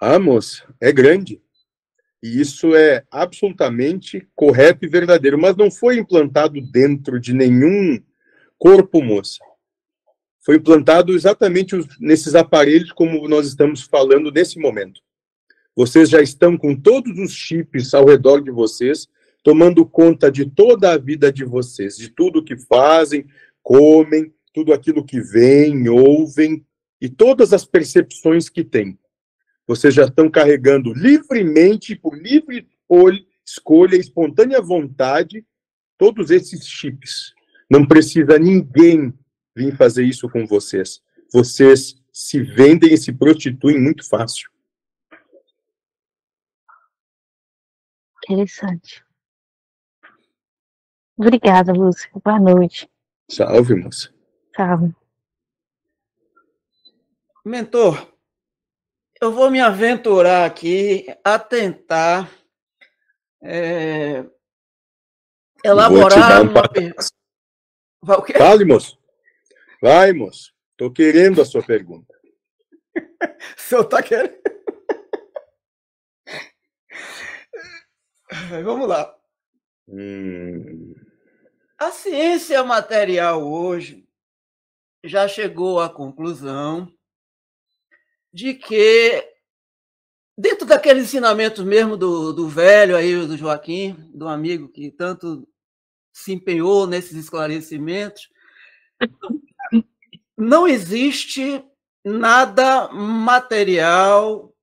[0.00, 1.42] Ah, moça, é grande.
[2.22, 8.00] E isso é absolutamente correto e verdadeiro, mas não foi implantado dentro de nenhum
[8.56, 9.38] corpo, moça.
[10.40, 15.00] Foi implantado exatamente nesses aparelhos como nós estamos falando nesse momento.
[15.76, 19.06] Vocês já estão com todos os chips ao redor de vocês,
[19.42, 23.26] tomando conta de toda a vida de vocês, de tudo que fazem,
[23.62, 26.64] comem, tudo aquilo que vem, ouvem
[26.98, 28.98] e todas as percepções que têm.
[29.66, 32.66] Vocês já estão carregando livremente, por livre
[33.44, 35.44] escolha, espontânea vontade,
[35.98, 37.34] todos esses chips.
[37.68, 39.12] Não precisa ninguém
[39.54, 41.02] vir fazer isso com vocês.
[41.32, 44.55] Vocês se vendem e se prostituem muito fácil.
[48.28, 49.04] Interessante.
[51.16, 52.10] Obrigada, Lúcia.
[52.24, 52.90] Boa noite.
[53.30, 54.12] Salve, moça.
[57.44, 58.12] Mentor,
[59.20, 62.28] eu vou me aventurar aqui a tentar
[63.40, 64.24] é,
[65.64, 67.06] elaborar um uma pergunta.
[68.36, 68.98] Fale, moço.
[69.80, 70.52] Vai, moço.
[70.72, 72.12] Estou querendo a sua pergunta.
[73.56, 74.36] o senhor está querendo?
[78.64, 79.14] Vamos lá.
[79.88, 80.94] Hum.
[81.78, 84.06] A ciência material hoje
[85.04, 86.90] já chegou à conclusão
[88.32, 89.24] de que,
[90.36, 95.46] dentro daqueles ensinamentos mesmo do, do velho aí, do Joaquim, do amigo que tanto
[96.12, 98.28] se empenhou nesses esclarecimentos,
[100.36, 101.64] não existe
[102.04, 104.54] nada material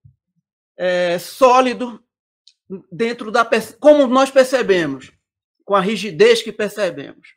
[0.75, 2.02] é, sólido
[2.91, 3.47] dentro da
[3.79, 5.11] como nós percebemos,
[5.65, 7.35] com a rigidez que percebemos.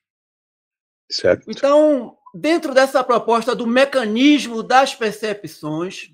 [1.11, 1.51] Certo.
[1.51, 6.11] Então, dentro dessa proposta do mecanismo das percepções,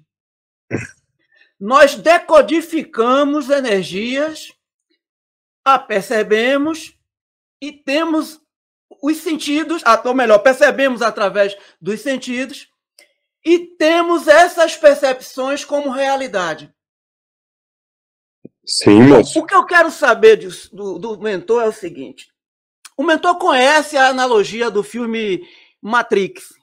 [1.59, 4.53] nós decodificamos energias,
[5.65, 6.99] a percebemos
[7.61, 8.41] e temos
[9.03, 12.69] os sentidos, ou melhor, percebemos através dos sentidos
[13.45, 16.73] e temos essas percepções como realidade.
[18.65, 19.41] Sim, moço.
[19.41, 20.37] O que eu quero saber
[20.73, 22.33] do, do mentor é o seguinte:
[22.97, 25.47] o mentor conhece a analogia do filme
[25.81, 26.55] Matrix.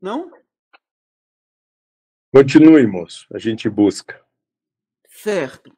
[0.00, 0.30] Não?
[2.32, 3.26] Continue, moço.
[3.32, 4.24] A gente busca.
[5.08, 5.76] Certo.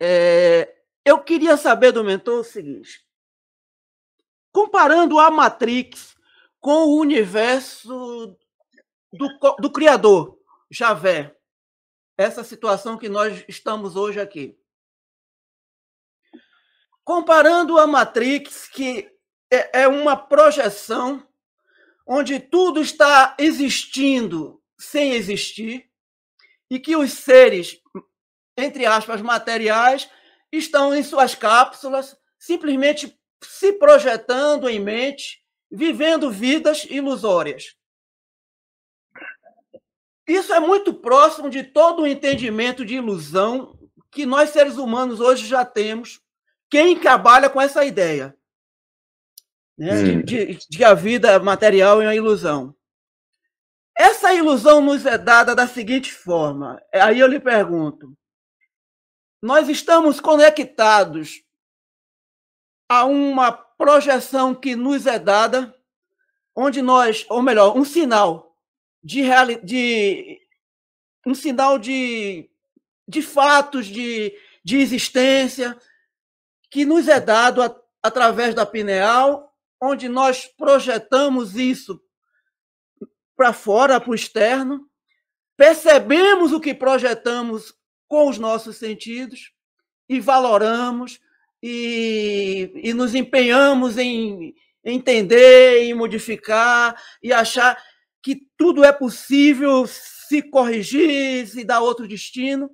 [0.00, 3.04] É, eu queria saber do mentor o seguinte:
[4.52, 6.16] comparando a Matrix
[6.60, 8.36] com o universo
[9.12, 10.38] do, do Criador,
[10.70, 11.37] Javé,
[12.18, 14.58] essa situação que nós estamos hoje aqui.
[17.04, 19.08] Comparando a Matrix, que
[19.50, 21.26] é, é uma projeção
[22.04, 25.88] onde tudo está existindo sem existir
[26.68, 27.80] e que os seres,
[28.56, 30.10] entre aspas, materiais,
[30.50, 37.77] estão em suas cápsulas, simplesmente se projetando em mente, vivendo vidas ilusórias.
[40.28, 43.78] Isso é muito próximo de todo o entendimento de ilusão
[44.10, 46.20] que nós seres humanos hoje já temos,
[46.70, 48.36] quem trabalha com essa ideia.
[49.76, 49.92] né?
[49.94, 50.22] Hum.
[50.22, 52.74] De, de, de a vida material é uma ilusão.
[53.96, 56.80] Essa ilusão nos é dada da seguinte forma.
[56.92, 58.16] Aí eu lhe pergunto:
[59.42, 61.42] nós estamos conectados
[62.88, 65.74] a uma projeção que nos é dada,
[66.54, 68.47] onde nós, ou melhor, um sinal
[69.08, 70.38] de, reali de
[71.26, 72.50] um sinal de,
[73.08, 75.74] de fatos de, de existência
[76.70, 79.50] que nos é dado a, através da pineal,
[79.80, 81.98] onde nós projetamos isso
[83.34, 84.86] para fora, para o externo,
[85.56, 87.74] percebemos o que projetamos
[88.06, 89.52] com os nossos sentidos
[90.06, 91.18] e valoramos
[91.62, 94.54] e, e nos empenhamos em
[94.84, 97.82] entender, em modificar e achar
[98.22, 102.70] que tudo é possível se corrigir, se dar outro destino,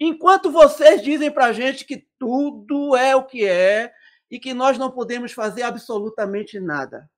[0.00, 3.92] enquanto vocês dizem para a gente que tudo é o que é
[4.30, 7.10] e que nós não podemos fazer absolutamente nada.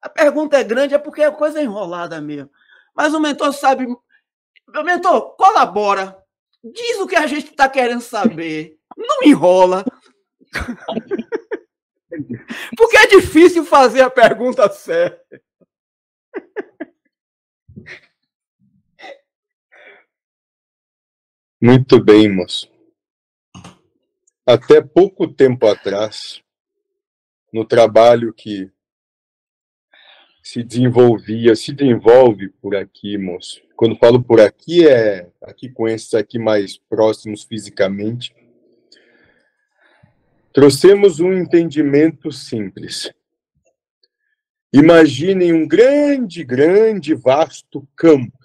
[0.00, 2.50] A pergunta é grande, é porque é coisa enrolada mesmo.
[2.94, 3.86] Mas o mentor sabe.
[4.68, 6.16] Meu mentor, colabora.
[6.62, 8.78] Diz o que a gente está querendo saber.
[8.96, 9.84] Não enrola.
[12.76, 15.40] Porque é difícil fazer a pergunta certa.
[21.66, 22.70] Muito bem, moço.
[24.44, 26.42] Até pouco tempo atrás,
[27.50, 28.70] no trabalho que
[30.42, 33.62] se desenvolvia, se desenvolve por aqui, moço.
[33.76, 38.36] Quando falo por aqui, é aqui com esses aqui mais próximos fisicamente.
[40.52, 43.10] Trouxemos um entendimento simples.
[44.70, 48.43] Imaginem um grande, grande, vasto campo.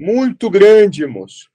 [0.00, 1.50] Muito grande, moço.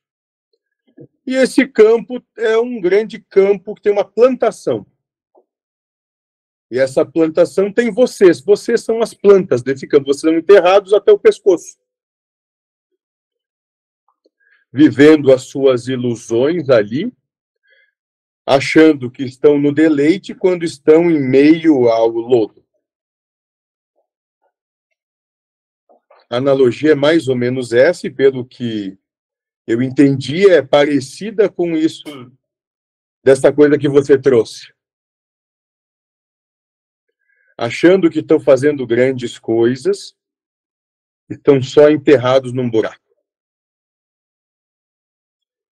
[1.26, 4.86] E esse campo é um grande campo que tem uma plantação.
[6.70, 8.40] E essa plantação tem vocês.
[8.40, 10.06] Vocês são as plantas desse campo.
[10.06, 11.76] Vocês são enterrados até o pescoço.
[14.72, 17.12] Vivendo as suas ilusões ali,
[18.46, 22.65] achando que estão no deleite quando estão em meio ao lodo.
[26.30, 28.98] A analogia é mais ou menos essa, e pelo que
[29.68, 32.04] eu entendi, é parecida com isso,
[33.24, 34.76] dessa coisa que você trouxe
[37.58, 40.16] achando que estão fazendo grandes coisas,
[41.30, 43.04] estão só enterrados num buraco.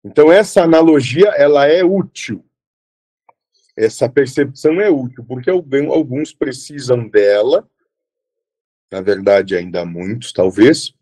[0.05, 2.45] Então essa analogia ela é útil.
[3.77, 7.69] Essa percepção é útil porque alguns precisam dela.
[8.91, 10.95] Na verdade, ainda muitos, talvez,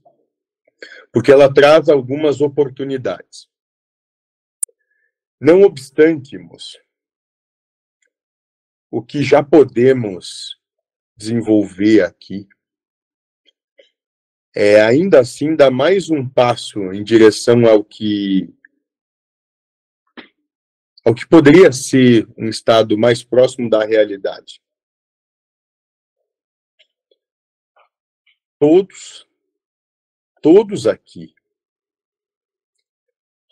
[1.13, 3.49] porque ela traz algumas oportunidades.
[5.41, 6.79] Não obstante, moço,
[8.91, 10.59] o que já podemos
[11.17, 12.49] desenvolver aqui
[14.55, 18.55] é ainda assim dar mais um passo em direção ao que
[21.05, 24.64] ao que poderia ser um estado mais próximo da realidade.
[28.67, 29.29] Todos,
[30.41, 31.35] todos aqui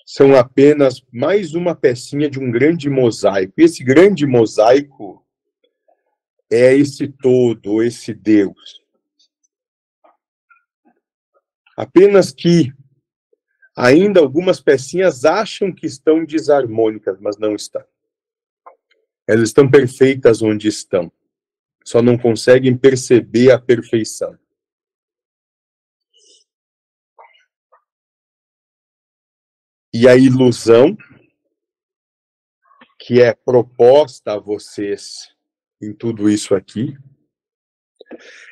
[0.06, 3.52] são apenas mais uma pecinha de um grande mosaico.
[3.58, 5.22] Esse grande mosaico
[6.50, 8.82] é esse todo, esse Deus.
[11.76, 12.72] Apenas que
[13.76, 17.84] ainda algumas pecinhas acham que estão desarmônicas, mas não estão.
[19.26, 21.12] Elas estão perfeitas onde estão.
[21.84, 24.40] Só não conseguem perceber a perfeição.
[29.92, 30.96] E a ilusão
[33.02, 35.34] que é proposta a vocês
[35.82, 36.96] em tudo isso aqui.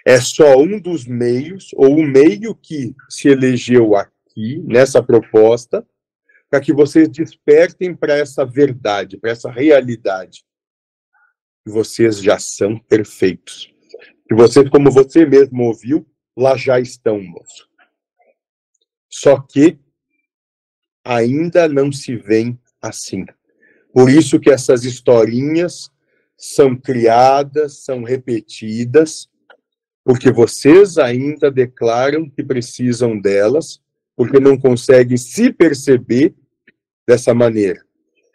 [0.05, 5.87] É só um dos meios, ou o meio que se elegeu aqui, nessa proposta,
[6.49, 10.45] para que vocês despertem para essa verdade, para essa realidade.
[11.65, 13.73] Que vocês já são perfeitos.
[14.29, 16.05] Que vocês, como você mesmo ouviu,
[16.37, 17.69] lá já estão, moço.
[19.09, 19.79] Só que
[21.05, 23.25] ainda não se vêem assim.
[23.93, 25.91] Por isso que essas historinhas
[26.37, 29.29] são criadas, são repetidas,
[30.05, 33.81] porque vocês ainda declaram que precisam delas,
[34.17, 36.35] porque não conseguem se perceber
[37.07, 37.85] dessa maneira.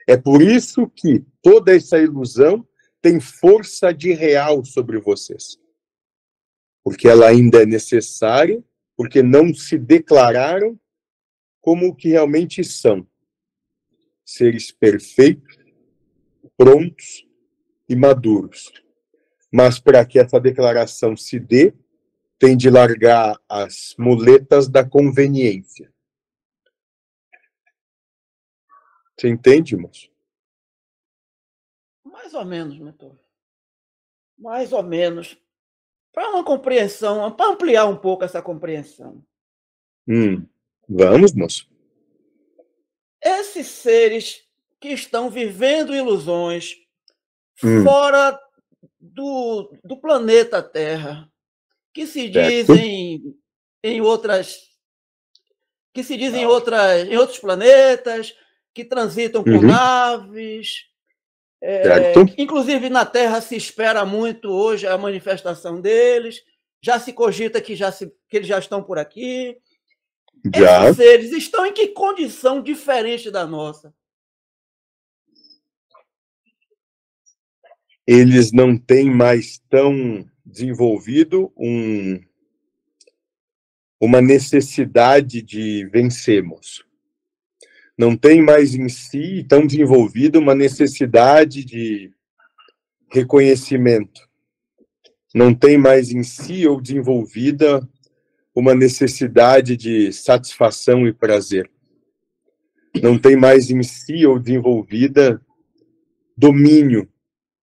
[0.08, 2.66] É por isso que toda essa ilusão
[3.02, 5.58] tem força de real sobre vocês.
[6.84, 8.64] Porque ela ainda é necessária,
[8.96, 10.80] porque não se declararam
[11.66, 13.08] como o que realmente são.
[14.24, 15.58] Seres perfeitos,
[16.56, 17.28] prontos
[17.90, 18.72] e maduros.
[19.52, 21.74] Mas para que essa declaração se dê,
[22.38, 25.92] tem de largar as muletas da conveniência.
[29.18, 30.12] Você entende, moço?
[32.04, 33.18] Mais ou menos, mentor.
[34.38, 35.36] Mais ou menos.
[36.14, 39.26] Para uma compreensão, para ampliar um pouco essa compreensão.
[40.08, 40.46] Hum,
[40.88, 41.68] vamos, moço.
[43.22, 44.44] Esses seres
[44.80, 46.76] que estão vivendo ilusões
[47.64, 47.84] hum.
[47.84, 48.40] fora
[49.00, 51.30] do, do planeta Terra,
[51.94, 53.36] que se dizem
[53.84, 54.76] em outras
[55.96, 58.36] que se dizem em, outras, em outros planetas,
[58.74, 59.62] que transitam com uhum.
[59.62, 60.84] naves.
[61.64, 66.44] É, inclusive na Terra se espera muito hoje a manifestação deles.
[66.82, 69.58] Já se cogita que, já se, que eles já estão por aqui.
[70.54, 70.86] Já.
[70.86, 73.94] Esses seres estão em que condição diferente da nossa?
[78.06, 82.22] Eles não têm mais tão desenvolvido um,
[84.00, 86.86] uma necessidade de vencermos.
[87.98, 92.14] Não tem mais em si tão desenvolvido uma necessidade de
[93.10, 94.22] reconhecimento.
[95.34, 97.88] Não tem mais em si ou desenvolvida
[98.56, 101.70] uma necessidade de satisfação e prazer.
[103.04, 105.42] Não tem mais em si ou desenvolvida
[106.38, 107.12] domínio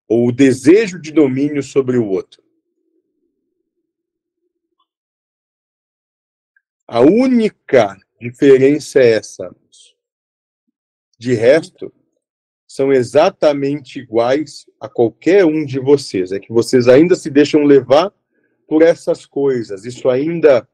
[0.07, 2.41] ou o desejo de domínio sobre o outro.
[6.87, 9.55] A única diferença é essa.
[11.19, 11.93] De resto,
[12.67, 16.31] são exatamente iguais a qualquer um de vocês.
[16.31, 18.11] É que vocês ainda se deixam levar
[18.67, 19.85] por essas coisas.
[19.85, 20.67] Isso ainda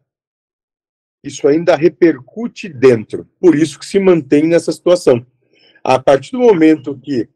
[1.25, 3.27] isso ainda repercute dentro.
[3.39, 5.25] Por isso que se mantém nessa situação.
[5.83, 7.27] A partir do momento que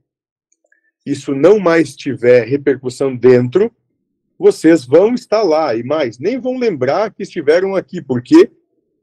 [1.05, 3.71] isso não mais tiver repercussão dentro,
[4.37, 8.51] vocês vão estar lá e mais, nem vão lembrar que estiveram aqui, porque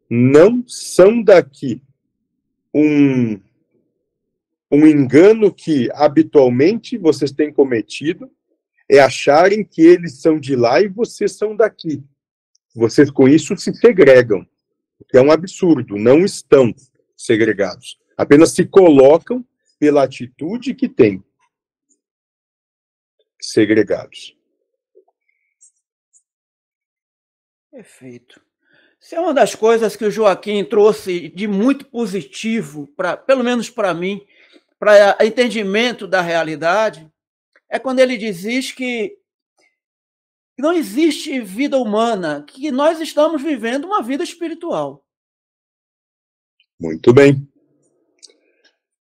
[0.08, 1.82] não são daqui.
[2.72, 3.40] Um,
[4.70, 8.30] um engano que habitualmente vocês têm cometido
[8.88, 12.04] é acharem que eles são de lá e vocês são daqui.
[12.74, 14.46] Vocês com isso se segregam
[15.08, 16.74] que é um absurdo, não estão
[17.16, 17.98] segregados.
[18.16, 19.44] Apenas se colocam
[19.78, 21.22] pela atitude que têm
[23.40, 24.36] segregados.
[27.70, 28.40] Perfeito.
[28.98, 33.68] Isso é uma das coisas que o Joaquim trouxe de muito positivo, para, pelo menos
[33.68, 34.26] para mim,
[34.78, 37.10] para entendimento da realidade,
[37.68, 39.18] é quando ele diz que
[40.58, 45.04] não existe vida humana, que nós estamos vivendo uma vida espiritual.
[46.78, 47.46] Muito bem.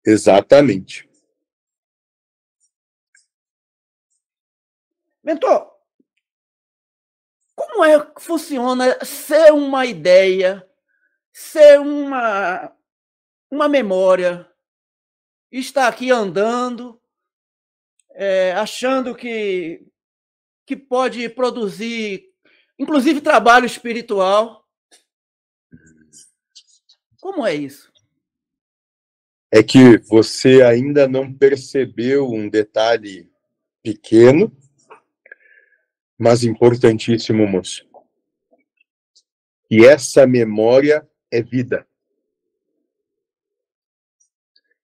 [0.05, 1.09] Exatamente.
[5.23, 5.71] Mentor,
[7.55, 10.69] como é que funciona ser uma ideia,
[11.33, 12.77] ser uma,
[13.51, 14.51] uma memória,
[15.51, 17.01] estar aqui andando,
[18.11, 19.87] é, achando que
[20.73, 22.31] que pode produzir,
[22.79, 24.67] inclusive, trabalho espiritual.
[27.21, 27.93] Como é isso?
[29.51, 33.31] É que você ainda não percebeu um detalhe
[33.83, 34.51] pequeno,
[36.19, 37.87] mas importantíssimo, moço.
[39.71, 41.87] E essa memória é vida.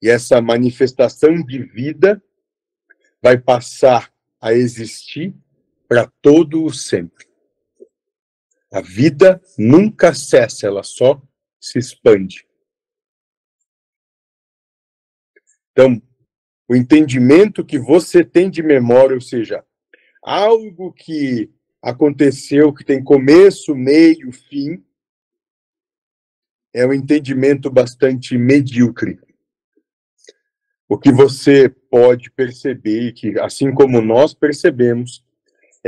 [0.03, 2.23] E essa manifestação de vida
[3.23, 5.35] vai passar a existir
[5.89, 7.27] para todo o sempre.
[8.71, 11.21] A vida nunca cessa, ela só
[11.59, 12.47] se expande.
[15.73, 16.01] Então,
[16.69, 19.65] o entendimento que você tem de memória, ou seja,
[20.23, 24.85] algo que aconteceu, que tem começo, meio, fim,
[26.75, 29.19] é um entendimento bastante medíocre.
[30.87, 35.25] O que você pode perceber, que assim como nós percebemos,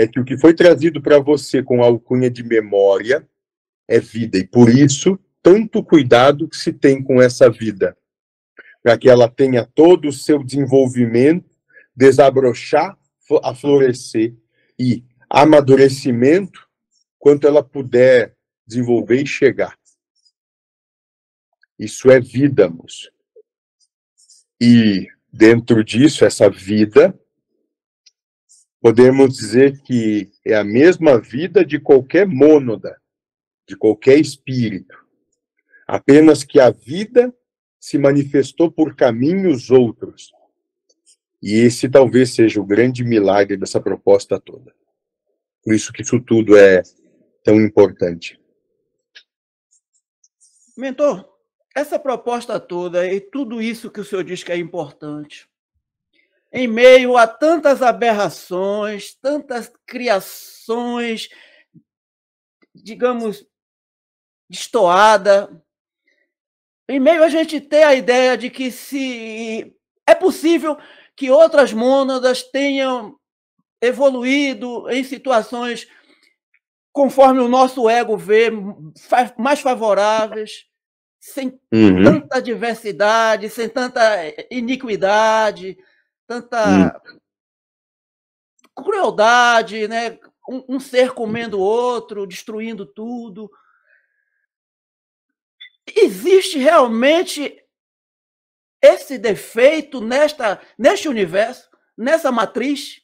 [0.01, 3.28] é que o que foi trazido para você com a alcunha de memória
[3.86, 7.94] é vida, e por isso, tanto cuidado que se tem com essa vida,
[8.82, 11.51] para que ela tenha todo o seu desenvolvimento,
[11.94, 12.96] desabrochar,
[13.44, 14.34] a florescer
[14.78, 16.66] e amadurecimento,
[17.18, 18.34] quanto ela puder
[18.66, 19.78] desenvolver e chegar.
[21.78, 23.12] Isso é vida, moço.
[24.59, 27.20] E dentro disso, essa vida
[28.81, 33.01] podemos dizer que é a mesma vida de qualquer mônada,
[33.68, 34.97] de qualquer espírito.
[35.87, 37.35] Apenas que a vida
[37.78, 40.31] se manifestou por caminhos outros.
[41.43, 44.74] E esse talvez seja o grande milagre dessa proposta toda.
[45.64, 46.83] Por isso que isso tudo é
[47.43, 48.39] tão importante.
[50.76, 51.28] Mentor,
[51.74, 55.49] essa proposta toda e tudo isso que o senhor diz que é importante,
[56.53, 61.28] em meio a tantas aberrações, tantas criações,
[62.74, 63.46] digamos,
[64.48, 65.62] destoada,
[66.88, 69.72] em meio a gente ter a ideia de que se
[70.07, 70.76] é possível
[71.14, 73.16] que outras mônadas tenham
[73.80, 75.86] evoluído em situações
[76.92, 78.51] conforme o nosso ego vê,
[79.38, 80.64] mais favoráveis,
[81.20, 82.03] sem uhum.
[82.03, 84.03] tanta diversidade, sem tanta
[84.51, 85.78] iniquidade,
[86.31, 86.91] tanta uhum.
[88.85, 90.16] crueldade, né?
[90.49, 93.51] Um, um, ser comendo o outro, destruindo tudo.
[95.97, 97.61] Existe realmente
[98.81, 101.68] esse defeito nesta, neste universo,
[101.99, 103.03] nessa matriz?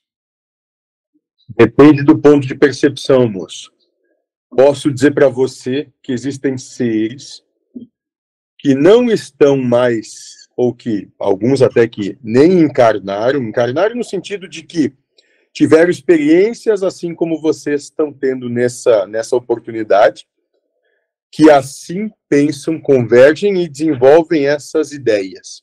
[1.48, 3.74] Depende do ponto de percepção, moço.
[4.48, 7.44] Posso dizer para você que existem seres
[8.56, 14.62] que não estão mais, ou que alguns até que nem encarnaram, encarnaram no sentido de
[14.62, 14.92] que
[15.52, 20.26] tiveram experiências assim como vocês estão tendo nessa, nessa oportunidade,
[21.30, 25.62] que assim pensam, convergem e desenvolvem essas ideias.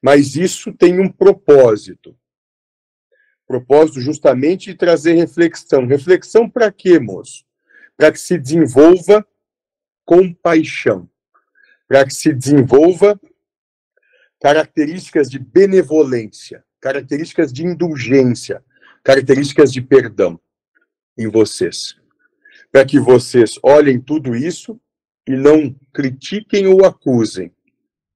[0.00, 2.16] Mas isso tem um propósito.
[3.46, 5.86] Propósito justamente de trazer reflexão.
[5.86, 7.44] Reflexão para quê, moço?
[7.96, 9.26] Para que se desenvolva
[10.04, 11.08] compaixão
[11.88, 13.18] para que se desenvolva
[14.46, 18.62] características de benevolência, características de indulgência,
[19.02, 20.38] características de perdão
[21.18, 21.96] em vocês.
[22.70, 24.80] Para que vocês olhem tudo isso
[25.26, 27.52] e não critiquem ou acusem,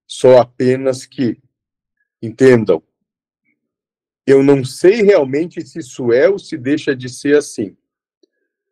[0.06, 1.36] só apenas que
[2.22, 2.80] entendam.
[4.24, 7.76] Eu não sei realmente se isso é ou se deixa de ser assim.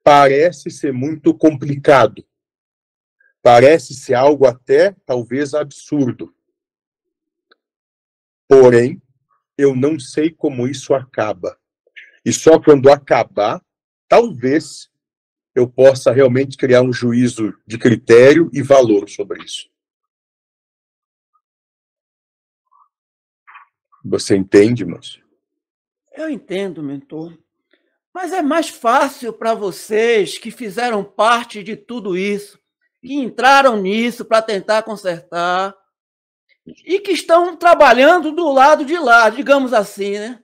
[0.05, 2.25] Parece ser muito complicado
[3.43, 6.35] Parece ser algo até talvez absurdo.
[8.49, 9.03] Porém,
[9.57, 11.59] eu não sei como isso acaba.
[12.25, 13.63] E só quando acabar,
[14.09, 14.91] talvez
[15.55, 19.69] eu possa realmente criar um juízo de critério e valor sobre isso.
[24.05, 25.21] Você entende, moço?
[26.13, 27.37] Eu entendo, mentor.
[28.15, 32.59] Mas é mais fácil para vocês que fizeram parte de tudo isso
[33.01, 35.75] que entraram nisso para tentar consertar
[36.85, 40.41] e que estão trabalhando do lado de lá, digamos assim, né?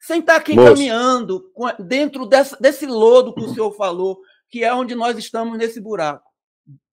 [0.00, 0.74] Sem estar tá aqui Moço.
[0.74, 5.80] caminhando dentro dessa, desse lodo que o senhor falou, que é onde nós estamos nesse
[5.80, 6.30] buraco,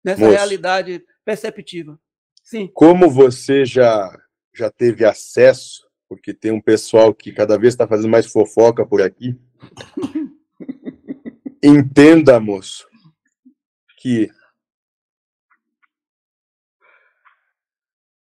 [0.04, 0.34] nessa Moço.
[0.34, 2.00] realidade perceptiva.
[2.44, 2.70] Sim.
[2.74, 4.12] Como você já,
[4.54, 9.02] já teve acesso, porque tem um pessoal que cada vez está fazendo mais fofoca por
[9.02, 9.38] aqui,
[11.64, 12.86] entenda, moço,
[13.98, 14.30] que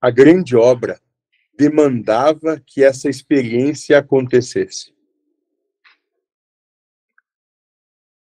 [0.06, 1.00] a grande obra
[1.58, 4.94] demandava que essa experiência acontecesse.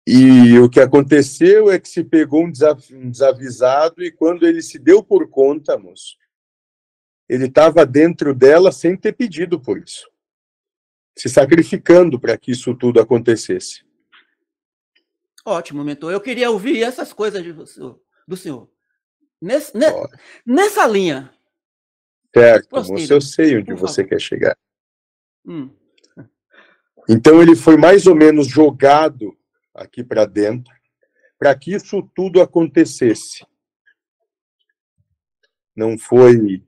[0.07, 5.03] E o que aconteceu é que se pegou um desavisado e quando ele se deu
[5.03, 6.17] por conta, moço,
[7.29, 10.09] ele estava dentro dela sem ter pedido por isso,
[11.15, 13.85] se sacrificando para que isso tudo acontecesse.
[15.45, 16.11] Ótimo, mentor.
[16.11, 17.79] Eu queria ouvir essas coisas de você,
[18.27, 18.67] do senhor.
[19.39, 19.71] Nesse,
[20.43, 21.31] nessa linha,
[22.35, 24.57] Certo, moço, eu sei onde você quer chegar.
[25.45, 25.69] Hum.
[27.07, 29.35] Então ele foi mais ou menos jogado
[29.73, 30.71] aqui para dentro
[31.39, 33.45] para que isso tudo acontecesse.
[35.73, 36.61] Não foi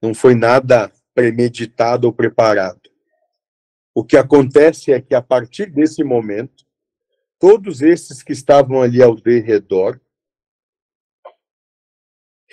[0.00, 2.90] não foi nada premeditado ou preparado.
[3.94, 6.66] O que acontece é que a partir desse momento,
[7.38, 9.98] todos esses que estavam ali ao redor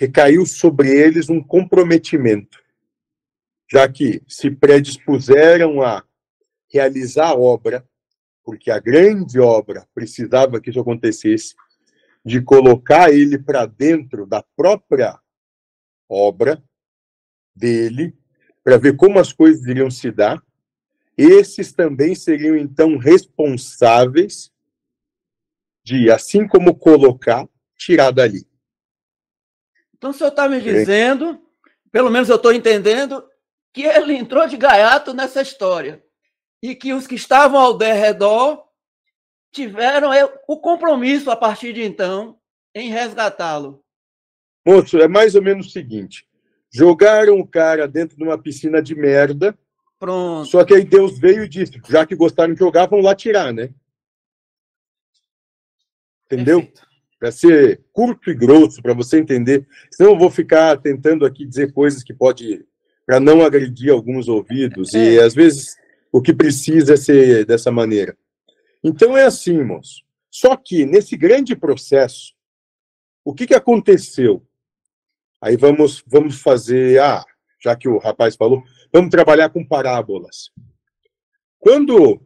[0.02, 2.58] recaiu sobre eles um comprometimento,
[3.70, 6.04] já que se predispuseram a
[6.68, 7.88] realizar a obra,
[8.42, 11.54] porque a grande obra precisava que isso acontecesse,
[12.24, 15.20] de colocar ele para dentro da própria
[16.08, 16.60] obra
[17.54, 18.12] dele,
[18.64, 20.42] para ver como as coisas iriam se dar.
[21.16, 24.50] Esses também seriam então responsáveis
[25.84, 28.51] de, assim como colocar, tirar dali.
[30.02, 31.40] Então o senhor está me dizendo,
[31.92, 33.24] pelo menos eu estou entendendo,
[33.72, 36.02] que ele entrou de gaiato nessa história.
[36.60, 38.64] E que os que estavam ao redor
[39.52, 40.10] tiveram
[40.48, 42.36] o compromisso, a partir de então,
[42.74, 43.80] em resgatá-lo.
[44.66, 46.26] Moço, é mais ou menos o seguinte:
[46.68, 49.56] jogaram o cara dentro de uma piscina de merda.
[50.00, 50.48] Pronto.
[50.48, 53.52] Só que aí Deus veio e disse: já que gostaram de jogar, vão lá tirar,
[53.52, 53.72] né?
[56.24, 56.72] entendeu?
[57.22, 59.64] Para ser curto e grosso, para você entender.
[59.92, 62.66] Senão eu vou ficar tentando aqui dizer coisas que pode
[63.06, 65.12] para não agredir alguns ouvidos é.
[65.12, 65.76] e às vezes
[66.10, 68.18] o que precisa é ser dessa maneira.
[68.82, 70.02] Então é assim, moço.
[70.32, 72.34] Só que nesse grande processo,
[73.24, 74.44] o que, que aconteceu?
[75.40, 77.24] Aí vamos vamos fazer, ah,
[77.62, 80.50] já que o rapaz falou, vamos trabalhar com parábolas.
[81.60, 82.20] Quando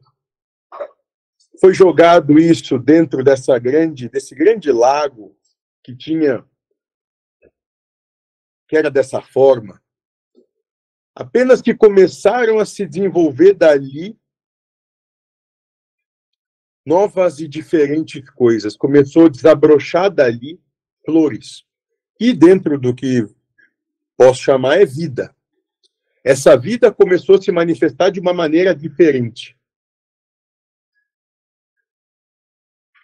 [1.61, 5.37] foi jogado isso dentro dessa grande, desse grande lago
[5.83, 6.45] que tinha,
[8.69, 9.83] que era dessa forma,
[11.15, 14.19] apenas que começaram a se desenvolver dali
[16.85, 18.77] novas e diferentes coisas.
[18.77, 20.61] Começou a desabrochar dali
[21.05, 21.65] flores.
[22.21, 23.27] E dentro do que
[24.17, 25.35] posso chamar é vida.
[26.25, 29.56] Essa vida começou a se manifestar de uma maneira diferente.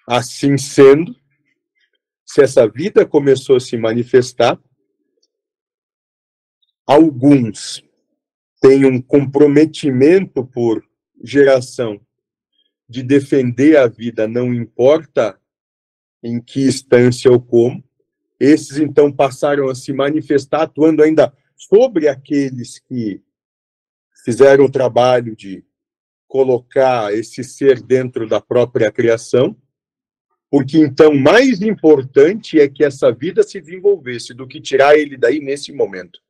[0.07, 1.15] Assim sendo,
[2.25, 4.59] se essa vida começou a se manifestar,
[6.87, 7.85] alguns
[8.61, 10.85] têm um comprometimento por
[11.23, 12.01] geração
[12.89, 15.41] de defender a vida, não importa
[16.23, 17.83] em que instância ou como.
[18.39, 23.23] Esses, então, passaram a se manifestar, atuando ainda sobre aqueles que
[24.25, 25.65] fizeram o trabalho de
[26.27, 29.57] colocar esse ser dentro da própria criação
[30.53, 35.41] porque então mais importante é que essa vida se desenvolvesse do que tirar ele daí
[35.41, 36.23] nesse momento.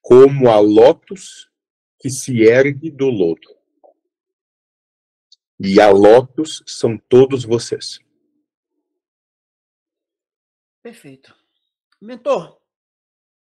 [0.00, 1.50] Como a lótus
[1.98, 3.48] que se ergue do lodo.
[5.58, 7.98] E a lótus são todos vocês.
[10.84, 11.34] Perfeito.
[12.00, 12.62] Mentor,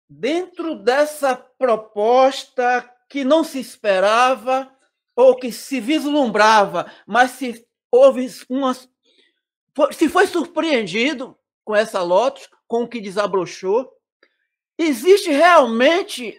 [0.08, 4.72] dentro dessa proposta que não se esperava
[5.16, 8.74] ou que se vislumbrava, mas se houve uma.
[9.92, 13.90] Se foi surpreendido com essa Lotus, com o que desabrochou,
[14.76, 16.36] existe realmente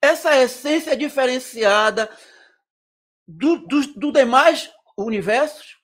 [0.00, 2.10] essa essência diferenciada
[3.26, 5.78] do, do, do demais universos?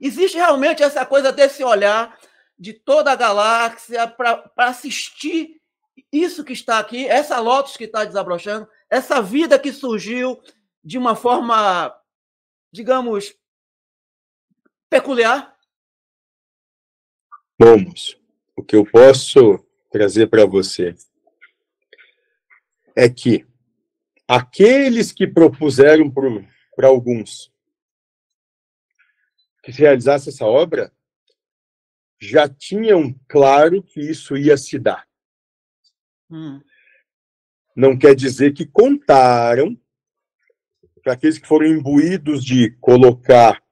[0.00, 2.18] Existe realmente essa coisa desse olhar
[2.58, 5.60] de toda a galáxia para assistir
[6.12, 10.40] isso que está aqui, essa Lotus que está desabrochando, essa vida que surgiu
[10.82, 11.94] de uma forma
[12.72, 13.34] digamos,
[14.88, 15.56] peculiar?
[17.58, 18.20] Vamos.
[18.56, 20.94] O que eu posso trazer para você
[22.96, 23.46] é que
[24.26, 27.52] aqueles que propuseram para alguns
[29.62, 30.92] que se realizasse essa obra
[32.20, 35.08] já tinham claro que isso ia se dar.
[36.30, 36.60] Hum.
[37.76, 39.80] Não quer dizer que contaram
[41.02, 43.62] para aqueles que foram imbuídos de colocar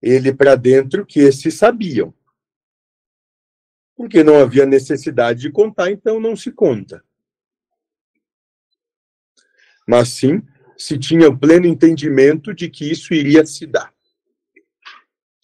[0.00, 2.12] ele para dentro, que esses sabiam.
[3.94, 7.04] Porque não havia necessidade de contar, então não se conta.
[9.86, 10.42] Mas sim,
[10.76, 13.94] se tinha pleno entendimento de que isso iria se dar.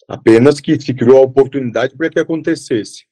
[0.07, 3.05] Apenas que se criou a oportunidade para que acontecesse.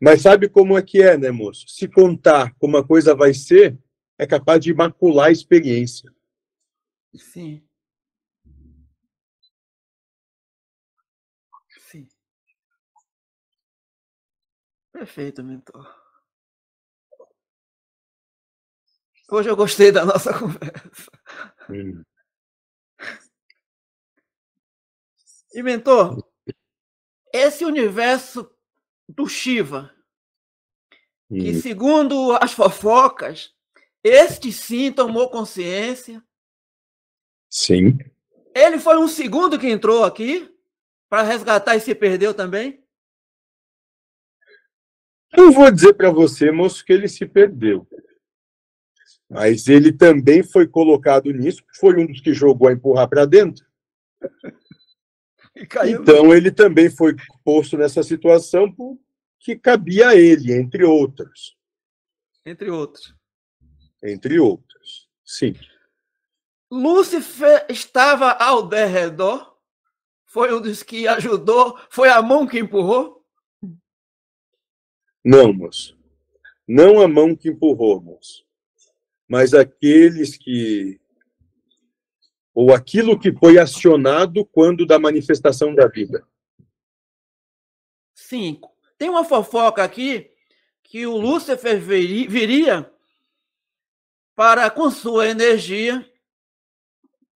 [0.00, 1.68] Mas sabe como é que é, né, moço?
[1.68, 3.78] Se contar como a coisa vai ser,
[4.18, 6.12] é capaz de macular a experiência.
[7.14, 7.66] Sim.
[11.80, 12.08] Sim.
[14.92, 16.06] Perfeito, mentor.
[19.28, 21.10] Hoje eu gostei da nossa conversa.
[21.68, 22.04] Hum.
[25.52, 26.22] E, mentor,
[27.32, 28.48] esse universo
[29.08, 29.92] do Shiva,
[31.28, 31.60] que hum.
[31.60, 33.55] segundo as fofocas,
[34.06, 36.22] este sim tomou consciência.
[37.50, 37.98] Sim.
[38.54, 40.48] Ele foi um segundo que entrou aqui
[41.08, 42.84] para resgatar e se perdeu também?
[45.36, 47.86] Não vou dizer para você, moço, que ele se perdeu.
[49.28, 53.66] Mas ele também foi colocado nisso, foi um dos que jogou a empurrar para dentro.
[55.86, 58.70] Então ele também foi posto nessa situação
[59.40, 61.56] que cabia a ele, entre outros.
[62.44, 63.15] Entre outros
[64.02, 65.08] entre outros.
[65.24, 65.54] Sim.
[66.70, 69.56] Lúcifer estava ao derredor?
[70.24, 71.78] Foi um dos que ajudou?
[71.88, 73.24] Foi a mão que empurrou?
[75.24, 75.96] Não, moço.
[76.68, 78.44] Não a mão que empurrou, moço.
[79.28, 81.00] Mas aqueles que.
[82.54, 86.26] Ou aquilo que foi acionado quando da manifestação da vida.
[88.14, 88.74] Cinco.
[88.96, 90.30] Tem uma fofoca aqui
[90.82, 92.90] que o Lúcifer viria
[94.36, 96.08] para, com sua energia,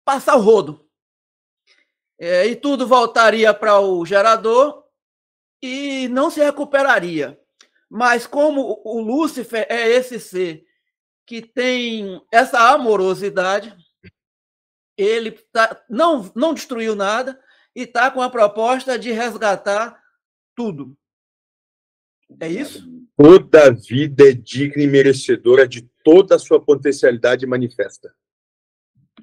[0.05, 0.87] passar o rodo.
[2.19, 4.85] é, e tudo voltaria para o gerador
[5.63, 7.41] e não se recuperaria.
[7.89, 10.67] Mas como o Lúcifer é esse ser
[11.25, 13.75] que tem essa amorosidade,
[14.97, 17.41] ele tá, não, não destruiu nada
[17.75, 20.03] e está com a proposta de resgatar
[20.57, 20.97] tudo.
[22.41, 22.87] É isso?
[23.17, 28.17] Toda vida é digna e merecedora de toda a sua potencialidade manifesta.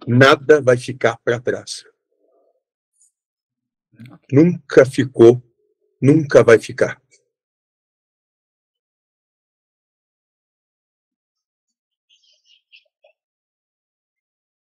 [0.06, 1.84] Nada vai ficar para trás.
[4.32, 5.42] Nunca ficou,
[6.00, 7.02] nunca vai ficar.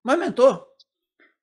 [0.03, 0.67] Mas, mentor,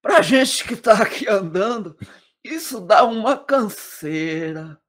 [0.01, 1.95] para gente que está aqui andando,
[2.43, 4.81] isso dá uma canseira.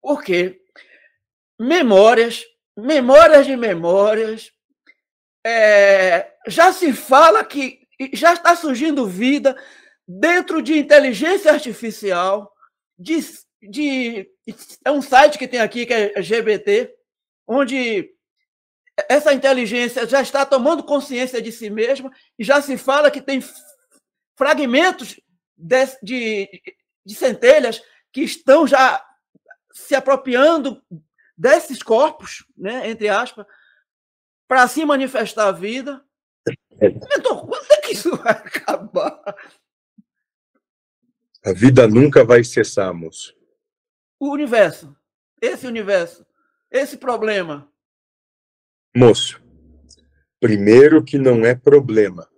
[0.00, 0.64] Por quê?
[1.58, 2.44] Memórias,
[2.76, 4.52] memórias de memórias.
[5.44, 7.80] É, já se fala que
[8.12, 9.56] já está surgindo vida
[10.06, 12.52] dentro de inteligência artificial,
[12.98, 13.18] de,
[13.62, 14.28] de,
[14.84, 16.94] é um site que tem aqui que é GBT,
[17.46, 18.10] onde
[19.08, 23.42] essa inteligência já está tomando consciência de si mesma e já se fala que tem
[24.36, 25.20] fragmentos
[25.56, 26.62] de, de,
[27.04, 27.82] de centelhas
[28.12, 29.04] que estão já
[29.72, 30.82] se apropriando
[31.36, 33.46] desses corpos, né, entre aspas,
[34.50, 36.04] para se manifestar a vida.
[36.82, 39.22] Então, quando é que isso vai acabar?
[41.44, 43.32] A vida nunca vai cessar, moço.
[44.18, 44.92] O universo,
[45.40, 46.26] esse universo,
[46.68, 47.70] esse problema,
[48.94, 49.40] Moço,
[50.40, 52.28] primeiro que não é problema.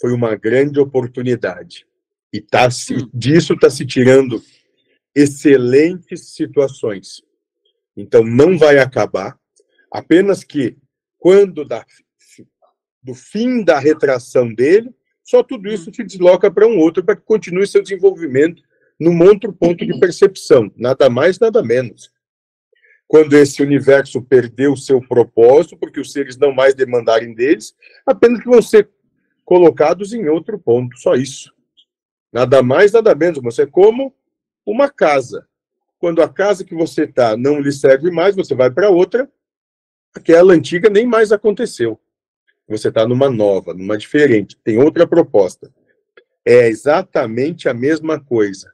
[0.00, 1.86] Foi uma grande oportunidade.
[2.32, 3.10] E tá se, hum.
[3.14, 4.42] disso está se tirando
[5.14, 7.22] excelentes situações.
[7.96, 9.38] Então, não vai acabar.
[9.92, 10.76] Apenas que,
[11.18, 11.84] quando da,
[13.02, 15.92] do fim da retração dele, só tudo isso hum.
[15.92, 18.62] se desloca para um outro para que continue seu desenvolvimento
[18.98, 20.72] num outro ponto de percepção.
[20.76, 22.10] Nada mais, nada menos
[23.08, 27.74] quando esse universo perdeu o seu propósito, porque os seres não mais demandarem deles,
[28.06, 28.90] apenas que vão ser
[29.46, 31.50] colocados em outro ponto, só isso.
[32.30, 33.42] Nada mais, nada menos.
[33.42, 34.14] Você é como
[34.64, 35.48] uma casa.
[35.98, 39.28] Quando a casa que você está não lhe serve mais, você vai para outra,
[40.14, 42.00] aquela antiga nem mais aconteceu.
[42.68, 45.72] Você está numa nova, numa diferente, tem outra proposta.
[46.44, 48.72] É exatamente a mesma coisa.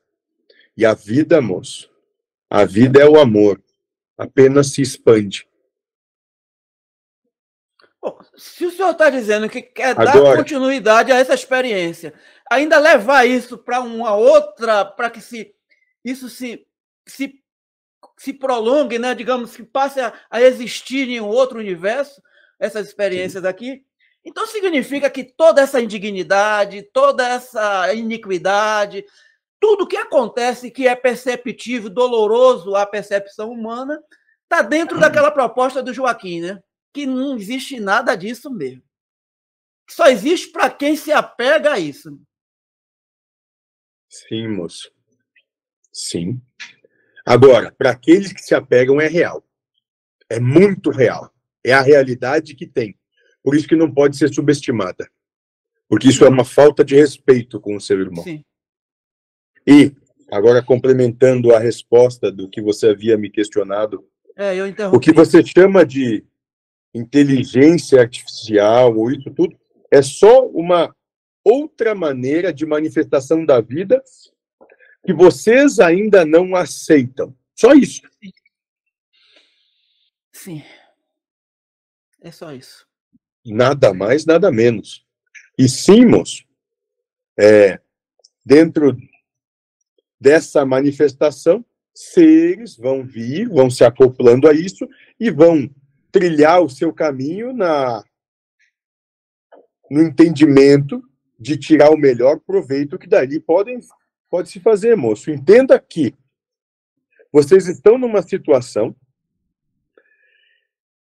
[0.77, 1.91] E a vida, moço,
[2.51, 3.63] a vida é o amor
[4.17, 5.47] apenas se expande.
[8.01, 12.13] Bom, se o senhor está dizendo que quer Agora, dar continuidade a essa experiência,
[12.51, 15.55] ainda levar isso para uma outra, para que se,
[16.05, 16.67] isso se,
[17.07, 17.43] se,
[18.17, 19.15] se prolongue, né?
[19.15, 22.23] digamos, que passe a, a existir em um outro universo,
[22.59, 23.49] essas experiências sim.
[23.49, 23.85] aqui,
[24.25, 29.05] então significa que toda essa indignidade, toda essa iniquidade,
[29.61, 34.03] tudo que acontece que é perceptível, doloroso à percepção humana,
[34.45, 36.63] está dentro daquela proposta do Joaquim, né?
[36.93, 38.83] Que não existe nada disso mesmo.
[39.89, 42.19] Só existe para quem se apega a isso.
[44.09, 44.91] Sim, moço.
[45.93, 46.41] Sim.
[47.25, 49.43] Agora, para aqueles que se apegam, é real.
[50.29, 51.33] É muito real.
[51.65, 52.97] É a realidade que tem.
[53.43, 55.09] Por isso que não pode ser subestimada.
[55.89, 58.25] Porque isso é uma falta de respeito com o seu irmão.
[58.25, 58.45] Sim.
[59.67, 59.93] E,
[60.31, 64.07] agora complementando a resposta do que você havia me questionado,
[64.37, 64.53] é,
[64.93, 66.25] o que você chama de
[66.93, 69.57] inteligência artificial ou isso tudo
[69.91, 70.95] é só uma
[71.45, 74.03] outra maneira de manifestação da vida
[75.05, 77.37] que vocês ainda não aceitam.
[77.55, 78.03] Só isso.
[80.33, 80.63] Sim.
[82.21, 82.87] É só isso.
[83.45, 85.07] Nada mais, nada menos.
[85.59, 86.43] E sim, moço,
[87.39, 87.79] é,
[88.45, 88.97] dentro
[90.19, 94.89] dessa manifestação, seres vão vir, vão se acoplando a isso
[95.21, 95.71] e vão
[96.11, 98.05] trilhar o seu caminho na
[99.91, 101.03] no entendimento
[101.39, 103.79] de tirar o melhor proveito que dali podem
[104.35, 105.31] pode se fazer, moço.
[105.31, 106.13] Entenda que
[107.33, 108.93] vocês estão numa situação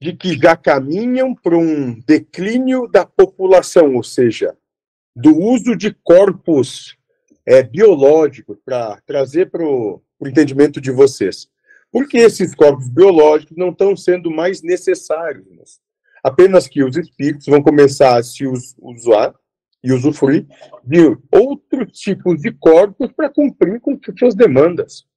[0.01, 4.57] de que já caminham para um declínio da população, ou seja,
[5.15, 6.97] do uso de corpos
[7.45, 11.47] é, biológicos para trazer para o entendimento de vocês.
[11.91, 15.80] Porque esses corpos biológicos não estão sendo mais necessários.
[16.24, 18.45] Apenas que os espíritos vão começar a se
[18.80, 19.36] usar
[19.84, 20.46] e usufruir
[20.84, 25.08] de outros tipos de corpos para cumprir com suas demandas.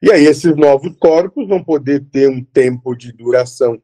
[0.00, 3.80] E aí esses novos corpos vão poder ter um tempo de duração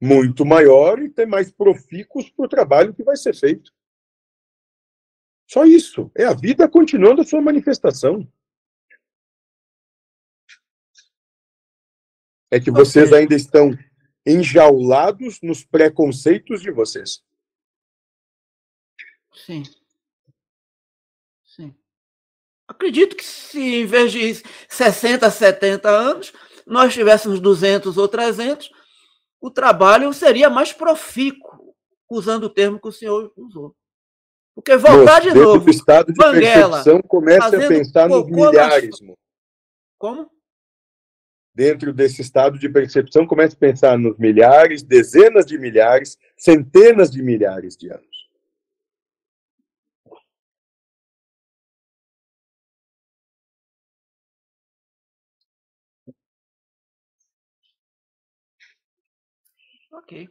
[0.00, 3.72] muito maior e ter mais profícuos para o trabalho que vai ser feito.
[5.48, 6.10] Só isso.
[6.14, 8.26] É a vida continuando a sua manifestação.
[12.50, 13.70] É que vocês ainda estão
[14.26, 17.22] enjaulados nos preconceitos de vocês.
[19.34, 19.62] Sim.
[21.44, 21.74] Sim.
[22.68, 24.34] Acredito que se em vez de
[24.68, 26.32] 60, 70 anos,
[26.66, 28.70] nós tivéssemos 200 ou 300,
[29.40, 31.74] o trabalho seria mais profícuo,
[32.08, 33.74] usando o termo que o senhor usou.
[34.54, 35.64] Porque voltar de dentro novo.
[35.64, 39.00] do estado de Banguela, percepção, começa a pensar nos nas- milhares.
[39.00, 39.18] mo.
[39.98, 40.30] Como?
[41.54, 47.22] Dentro desse estado de percepção, começa a pensar nos milhares, dezenas de milhares, centenas de
[47.22, 48.11] milhares de anos.
[60.12, 60.28] Ok.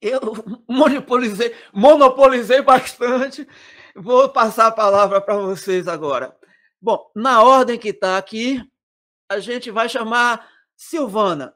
[0.00, 0.20] Eu
[0.66, 3.46] monopolizei, monopolizei bastante.
[3.94, 6.34] Vou passar a palavra para vocês agora.
[6.80, 8.62] Bom, na ordem que está aqui,
[9.28, 11.54] a gente vai chamar Silvana,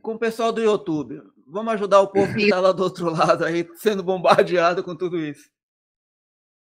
[0.00, 1.22] com o pessoal do YouTube.
[1.46, 5.18] Vamos ajudar o povo que está lá do outro lado aí, sendo bombardeado com tudo
[5.18, 5.50] isso.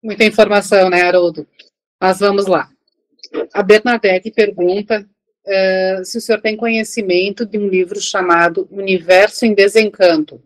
[0.01, 1.47] Muita informação, né, Haroldo?
[2.01, 2.69] Mas vamos lá.
[3.53, 5.07] A Bernadette pergunta
[5.47, 10.41] eh, se o senhor tem conhecimento de um livro chamado Universo em Desencanto.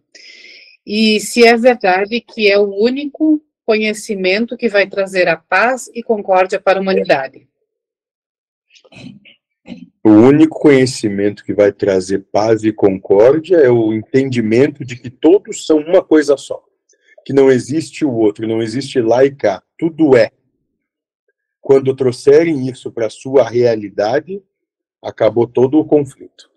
[0.85, 6.01] E se é verdade que é o único conhecimento que vai trazer a paz e
[6.01, 7.47] concórdia para a humanidade.
[10.03, 15.67] O único conhecimento que vai trazer paz e concórdia é o entendimento de que todos
[15.67, 16.63] são uma coisa só.
[17.23, 19.61] Que não existe o outro, não existe lá e cá.
[19.77, 20.31] Tudo é.
[21.61, 24.41] Quando trouxerem isso para a sua realidade,
[25.01, 26.49] acabou todo o conflito.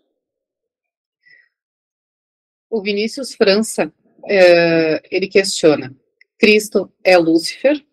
[2.70, 3.93] O Vinícius França,
[4.28, 5.95] eh, ele questiona:
[6.38, 7.84] Cristo é Lúcifer?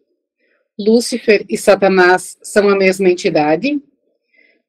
[0.79, 3.81] Lúcifer e Satanás são a mesma entidade?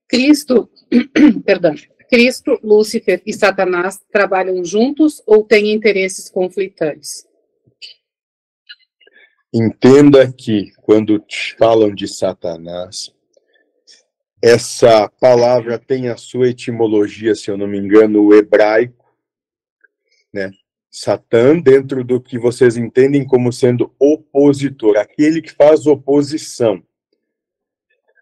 [0.08, 0.68] Cristo,
[1.46, 1.74] perdão,
[2.08, 7.24] Cristo, Lúcifer e Satanás trabalham juntos ou têm interesses conflitantes?
[9.54, 11.24] Entenda que quando
[11.56, 13.14] falam de Satanás,
[14.42, 19.06] essa palavra tem a sua etimologia, se eu não me engano, o hebraico,
[20.32, 20.50] né?
[20.90, 26.82] Satã, dentro do que vocês entendem como sendo opositor, aquele que faz oposição.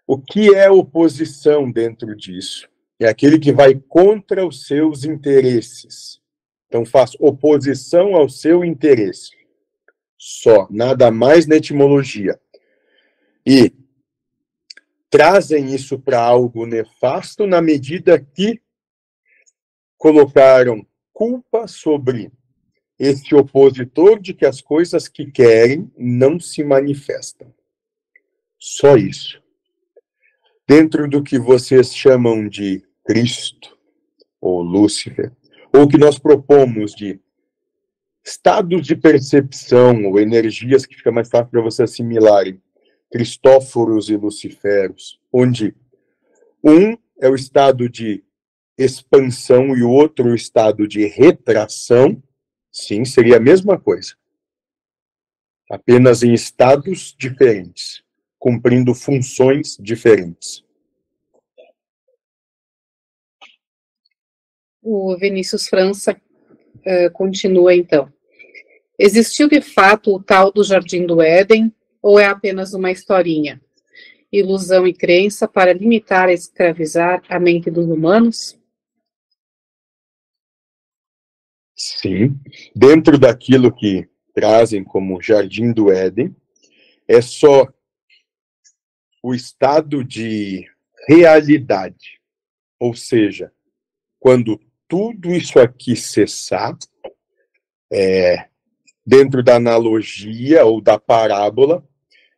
[0.05, 2.67] O que é oposição dentro disso?
[2.99, 6.19] É aquele que vai contra os seus interesses.
[6.67, 9.31] Então faz oposição ao seu interesse.
[10.17, 12.39] Só, nada mais na etimologia.
[13.45, 13.73] E
[15.09, 18.61] trazem isso para algo nefasto na medida que
[19.97, 22.31] colocaram culpa sobre
[22.97, 27.53] esse opositor de que as coisas que querem não se manifestam.
[28.57, 29.41] Só isso.
[30.67, 33.77] Dentro do que vocês chamam de Cristo,
[34.39, 35.31] ou Lúcifer,
[35.73, 37.19] ou que nós propomos de
[38.23, 42.61] estados de percepção, ou energias que fica mais fácil para você assimilarem,
[43.11, 45.75] Cristóforos e Luciferos, onde
[46.63, 48.23] um é o estado de
[48.77, 52.21] expansão e o outro o estado de retração,
[52.71, 54.15] sim, seria a mesma coisa.
[55.69, 58.03] Apenas em estados diferentes,
[58.37, 60.63] cumprindo funções diferentes.
[64.81, 66.19] O Vinícius França
[66.85, 68.11] eh, continua então.
[68.97, 73.61] Existiu de fato o tal do Jardim do Éden ou é apenas uma historinha?
[74.31, 78.57] Ilusão e crença para limitar e escravizar a mente dos humanos?
[81.75, 82.37] Sim,
[82.75, 86.35] dentro daquilo que trazem como Jardim do Éden,
[87.07, 87.67] é só
[89.23, 90.69] o estado de
[91.07, 92.19] realidade.
[92.79, 93.51] Ou seja,
[94.19, 96.77] quando tudo isso aqui cessar,
[97.91, 98.47] é,
[99.05, 101.87] dentro da analogia ou da parábola,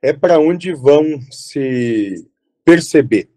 [0.01, 2.27] é para onde vão se
[2.65, 3.29] perceber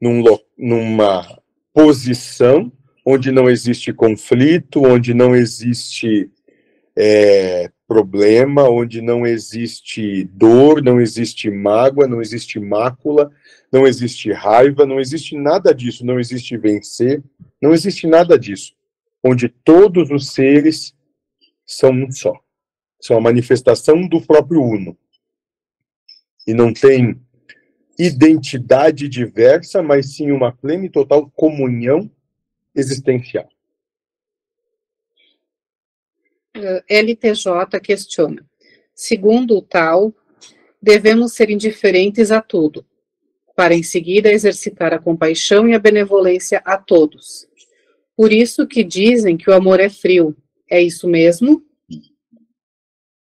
[0.00, 0.22] num,
[0.58, 1.40] numa
[1.72, 2.72] posição
[3.04, 6.30] onde não existe conflito, onde não existe
[6.96, 13.30] é, problema, onde não existe dor, não existe mágoa, não existe mácula,
[13.72, 17.22] não existe raiva, não existe nada disso, não existe vencer,
[17.60, 18.74] não existe nada disso.
[19.22, 20.94] Onde todos os seres
[21.66, 22.34] são um só.
[23.00, 24.96] São a manifestação do próprio Uno.
[26.46, 27.20] E não tem
[27.98, 32.10] identidade diversa, mas sim uma plena e total comunhão
[32.74, 33.48] existencial.
[36.56, 38.44] uh, LTJ questiona.
[38.94, 40.14] Segundo o tal,
[40.80, 42.84] devemos ser indiferentes a tudo,
[43.56, 47.46] para em seguida exercitar a compaixão e a benevolência a todos.
[48.16, 50.36] Por isso que dizem que o amor é frio.
[50.70, 51.64] É isso mesmo?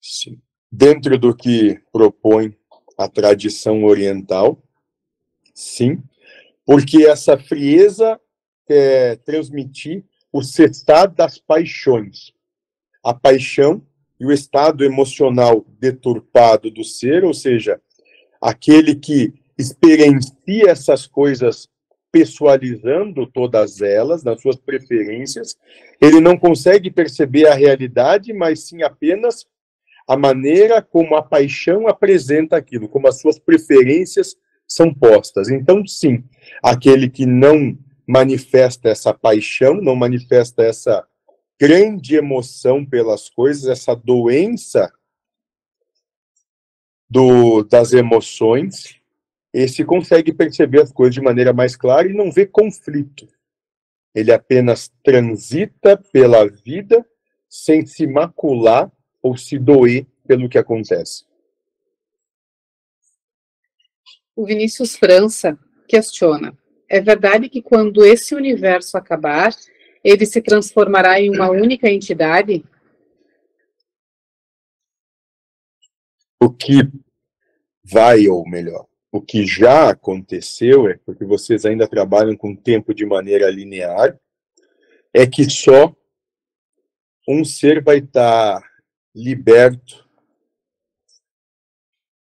[0.01, 0.41] Sim.
[0.71, 2.57] Dentro do que propõe
[2.99, 4.61] a tradição oriental,
[5.55, 6.03] sim,
[6.67, 8.21] porque essa frieza
[8.67, 12.33] quer transmitir o cessar das paixões.
[13.03, 13.81] A paixão
[14.21, 17.81] e o estado emocional deturpado do ser, ou seja,
[18.41, 21.69] aquele que experiencia essas coisas
[22.11, 25.57] pessoalizando todas elas, nas suas preferências,
[26.01, 29.47] ele não consegue perceber a realidade, mas sim apenas
[30.09, 34.35] a maneira como a paixão apresenta aquilo, como as suas preferências
[34.67, 35.51] são postas.
[35.51, 36.25] Então, sim,
[36.63, 41.07] aquele que não manifesta essa paixão, não manifesta essa
[41.61, 44.91] grande emoção pelas coisas, essa doença
[47.11, 48.99] do, das emoções,
[49.53, 53.29] esse consegue perceber as coisas de maneira mais clara e não vê conflito.
[54.15, 57.05] Ele apenas transita pela vida
[57.47, 58.91] sem se macular
[59.23, 61.25] ou se doer pelo que acontece.
[64.37, 65.59] O Vinícius França
[65.89, 66.57] questiona:
[66.89, 69.53] é verdade que quando esse universo acabar,
[70.05, 72.65] ele se transformará em uma única entidade?
[76.41, 76.89] O que
[77.83, 83.05] vai, ou melhor, o que já aconteceu, é porque vocês ainda trabalham com tempo de
[83.05, 84.19] maneira linear,
[85.13, 85.95] é que só
[87.27, 88.63] um ser vai estar
[89.19, 90.09] liberto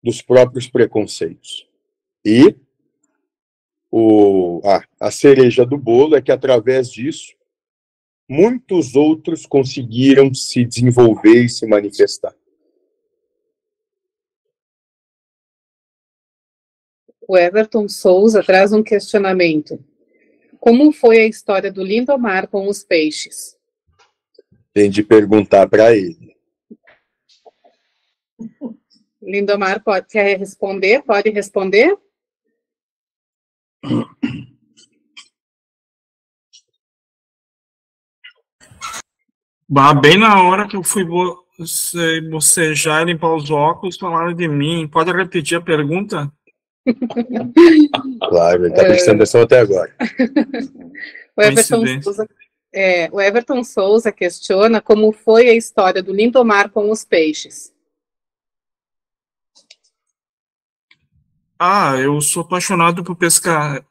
[0.02, 1.68] dos próprios preconceitos.
[2.24, 2.56] E
[3.90, 7.34] o, a, a cereja do bolo é que, através disso,
[8.28, 12.34] muitos outros conseguiram se desenvolver e se manifestar.
[17.26, 19.82] O Everton Souza traz um questionamento.
[20.58, 23.56] Como foi a história do Lindomar com os peixes?
[24.72, 26.37] Tem de perguntar para ele.
[29.20, 31.02] Lindomar pode, quer responder?
[31.02, 31.96] Pode responder?
[39.68, 41.04] Bah, bem na hora que eu fui
[42.30, 44.88] bocejar e limpar os óculos, falaram de mim.
[44.88, 46.32] Pode repetir a pergunta?
[48.28, 49.94] Claro, ele está prestando atenção até agora.
[51.36, 52.28] o, Everton Souza,
[52.72, 57.72] é, o Everton Souza questiona como foi a história do Lindomar com os peixes.
[61.58, 63.82] Ah, eu sou apaixonado por pescaria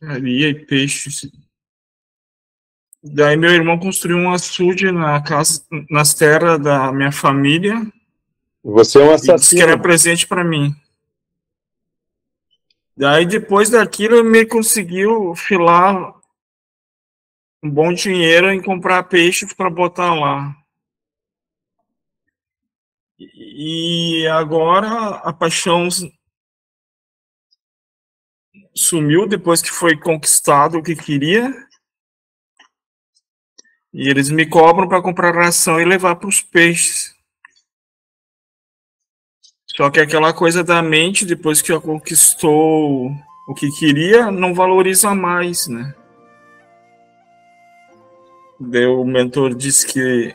[0.00, 1.30] e peixes.
[3.04, 7.74] Daí meu irmão construiu um açude na casa, nas terras da minha família.
[8.64, 9.36] Você é um assassino.
[9.36, 10.74] Disse que era presente para mim.
[12.96, 16.14] Daí depois daquilo ele me conseguiu filar
[17.62, 20.56] um bom dinheiro em comprar peixes para botar lá.
[23.18, 25.88] E agora a paixão
[28.74, 31.52] sumiu depois que foi conquistado o que queria.
[33.92, 37.14] E eles me cobram para comprar ração e levar para os peixes.
[39.76, 43.10] Só que aquela coisa da mente, depois que conquistou
[43.48, 45.94] o que queria, não valoriza mais, né?
[48.60, 50.34] Daí o mentor disse que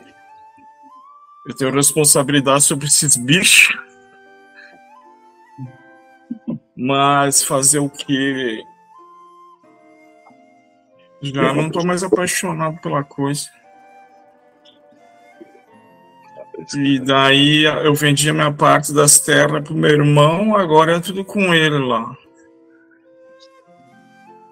[1.46, 3.87] eu tenho responsabilidade sobre esses bichos.
[6.80, 8.62] Mas fazer o que?
[11.20, 13.48] Já não tô mais apaixonado pela coisa.
[16.76, 21.24] E daí eu vendi a minha parte das terras pro meu irmão, agora é tudo
[21.24, 22.16] com ele lá.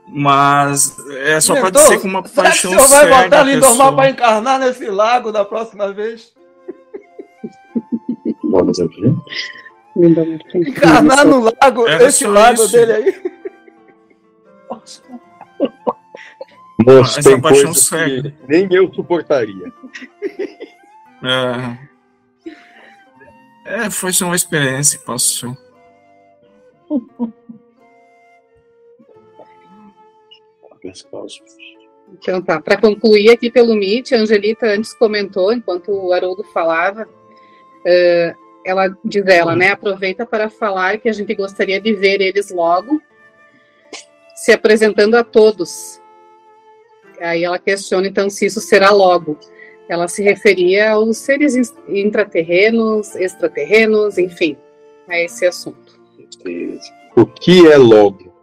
[0.08, 2.84] Mas é só para dizer com uma paixão séria.
[2.84, 6.32] O senhor vai botar ali normal para encarnar nesse lago da próxima vez?
[8.42, 9.14] Vamos aqui.
[10.54, 12.72] Encarnar no lago, Era esse lago isso.
[12.72, 13.36] dele aí.
[16.84, 19.72] Moço, tem coisas que nem eu suportaria.
[21.24, 21.78] É.
[23.86, 25.56] é, foi só uma experiência que passou.
[32.12, 37.02] Então tá, para concluir aqui pelo Meet, a Angelita antes comentou, enquanto o Haroldo falava,
[37.04, 39.70] uh, ela diz ela, né?
[39.70, 43.00] Aproveita para falar que a gente gostaria de ver eles logo
[44.34, 46.00] se apresentando a todos.
[47.20, 49.38] Aí ela questiona então se isso será logo.
[49.88, 51.54] Ela se referia aos seres
[51.88, 54.56] intraterrenos, extraterrenos, enfim,
[55.08, 55.98] a esse assunto.
[57.16, 58.34] O que é logo?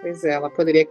[0.00, 0.88] Pois é, ela poderia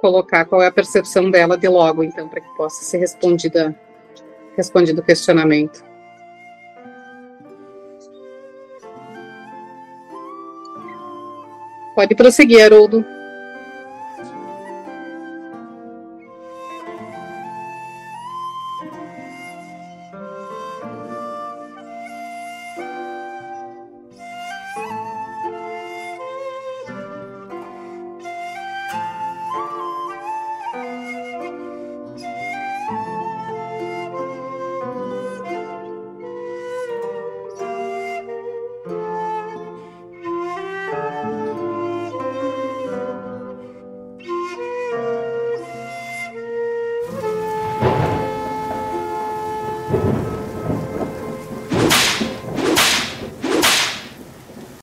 [0.00, 3.76] colocar qual é a percepção dela de logo, então, para que possa ser respondida,
[4.58, 5.84] respondido o questionamento.
[11.94, 13.04] Pode prosseguir, Haroldo.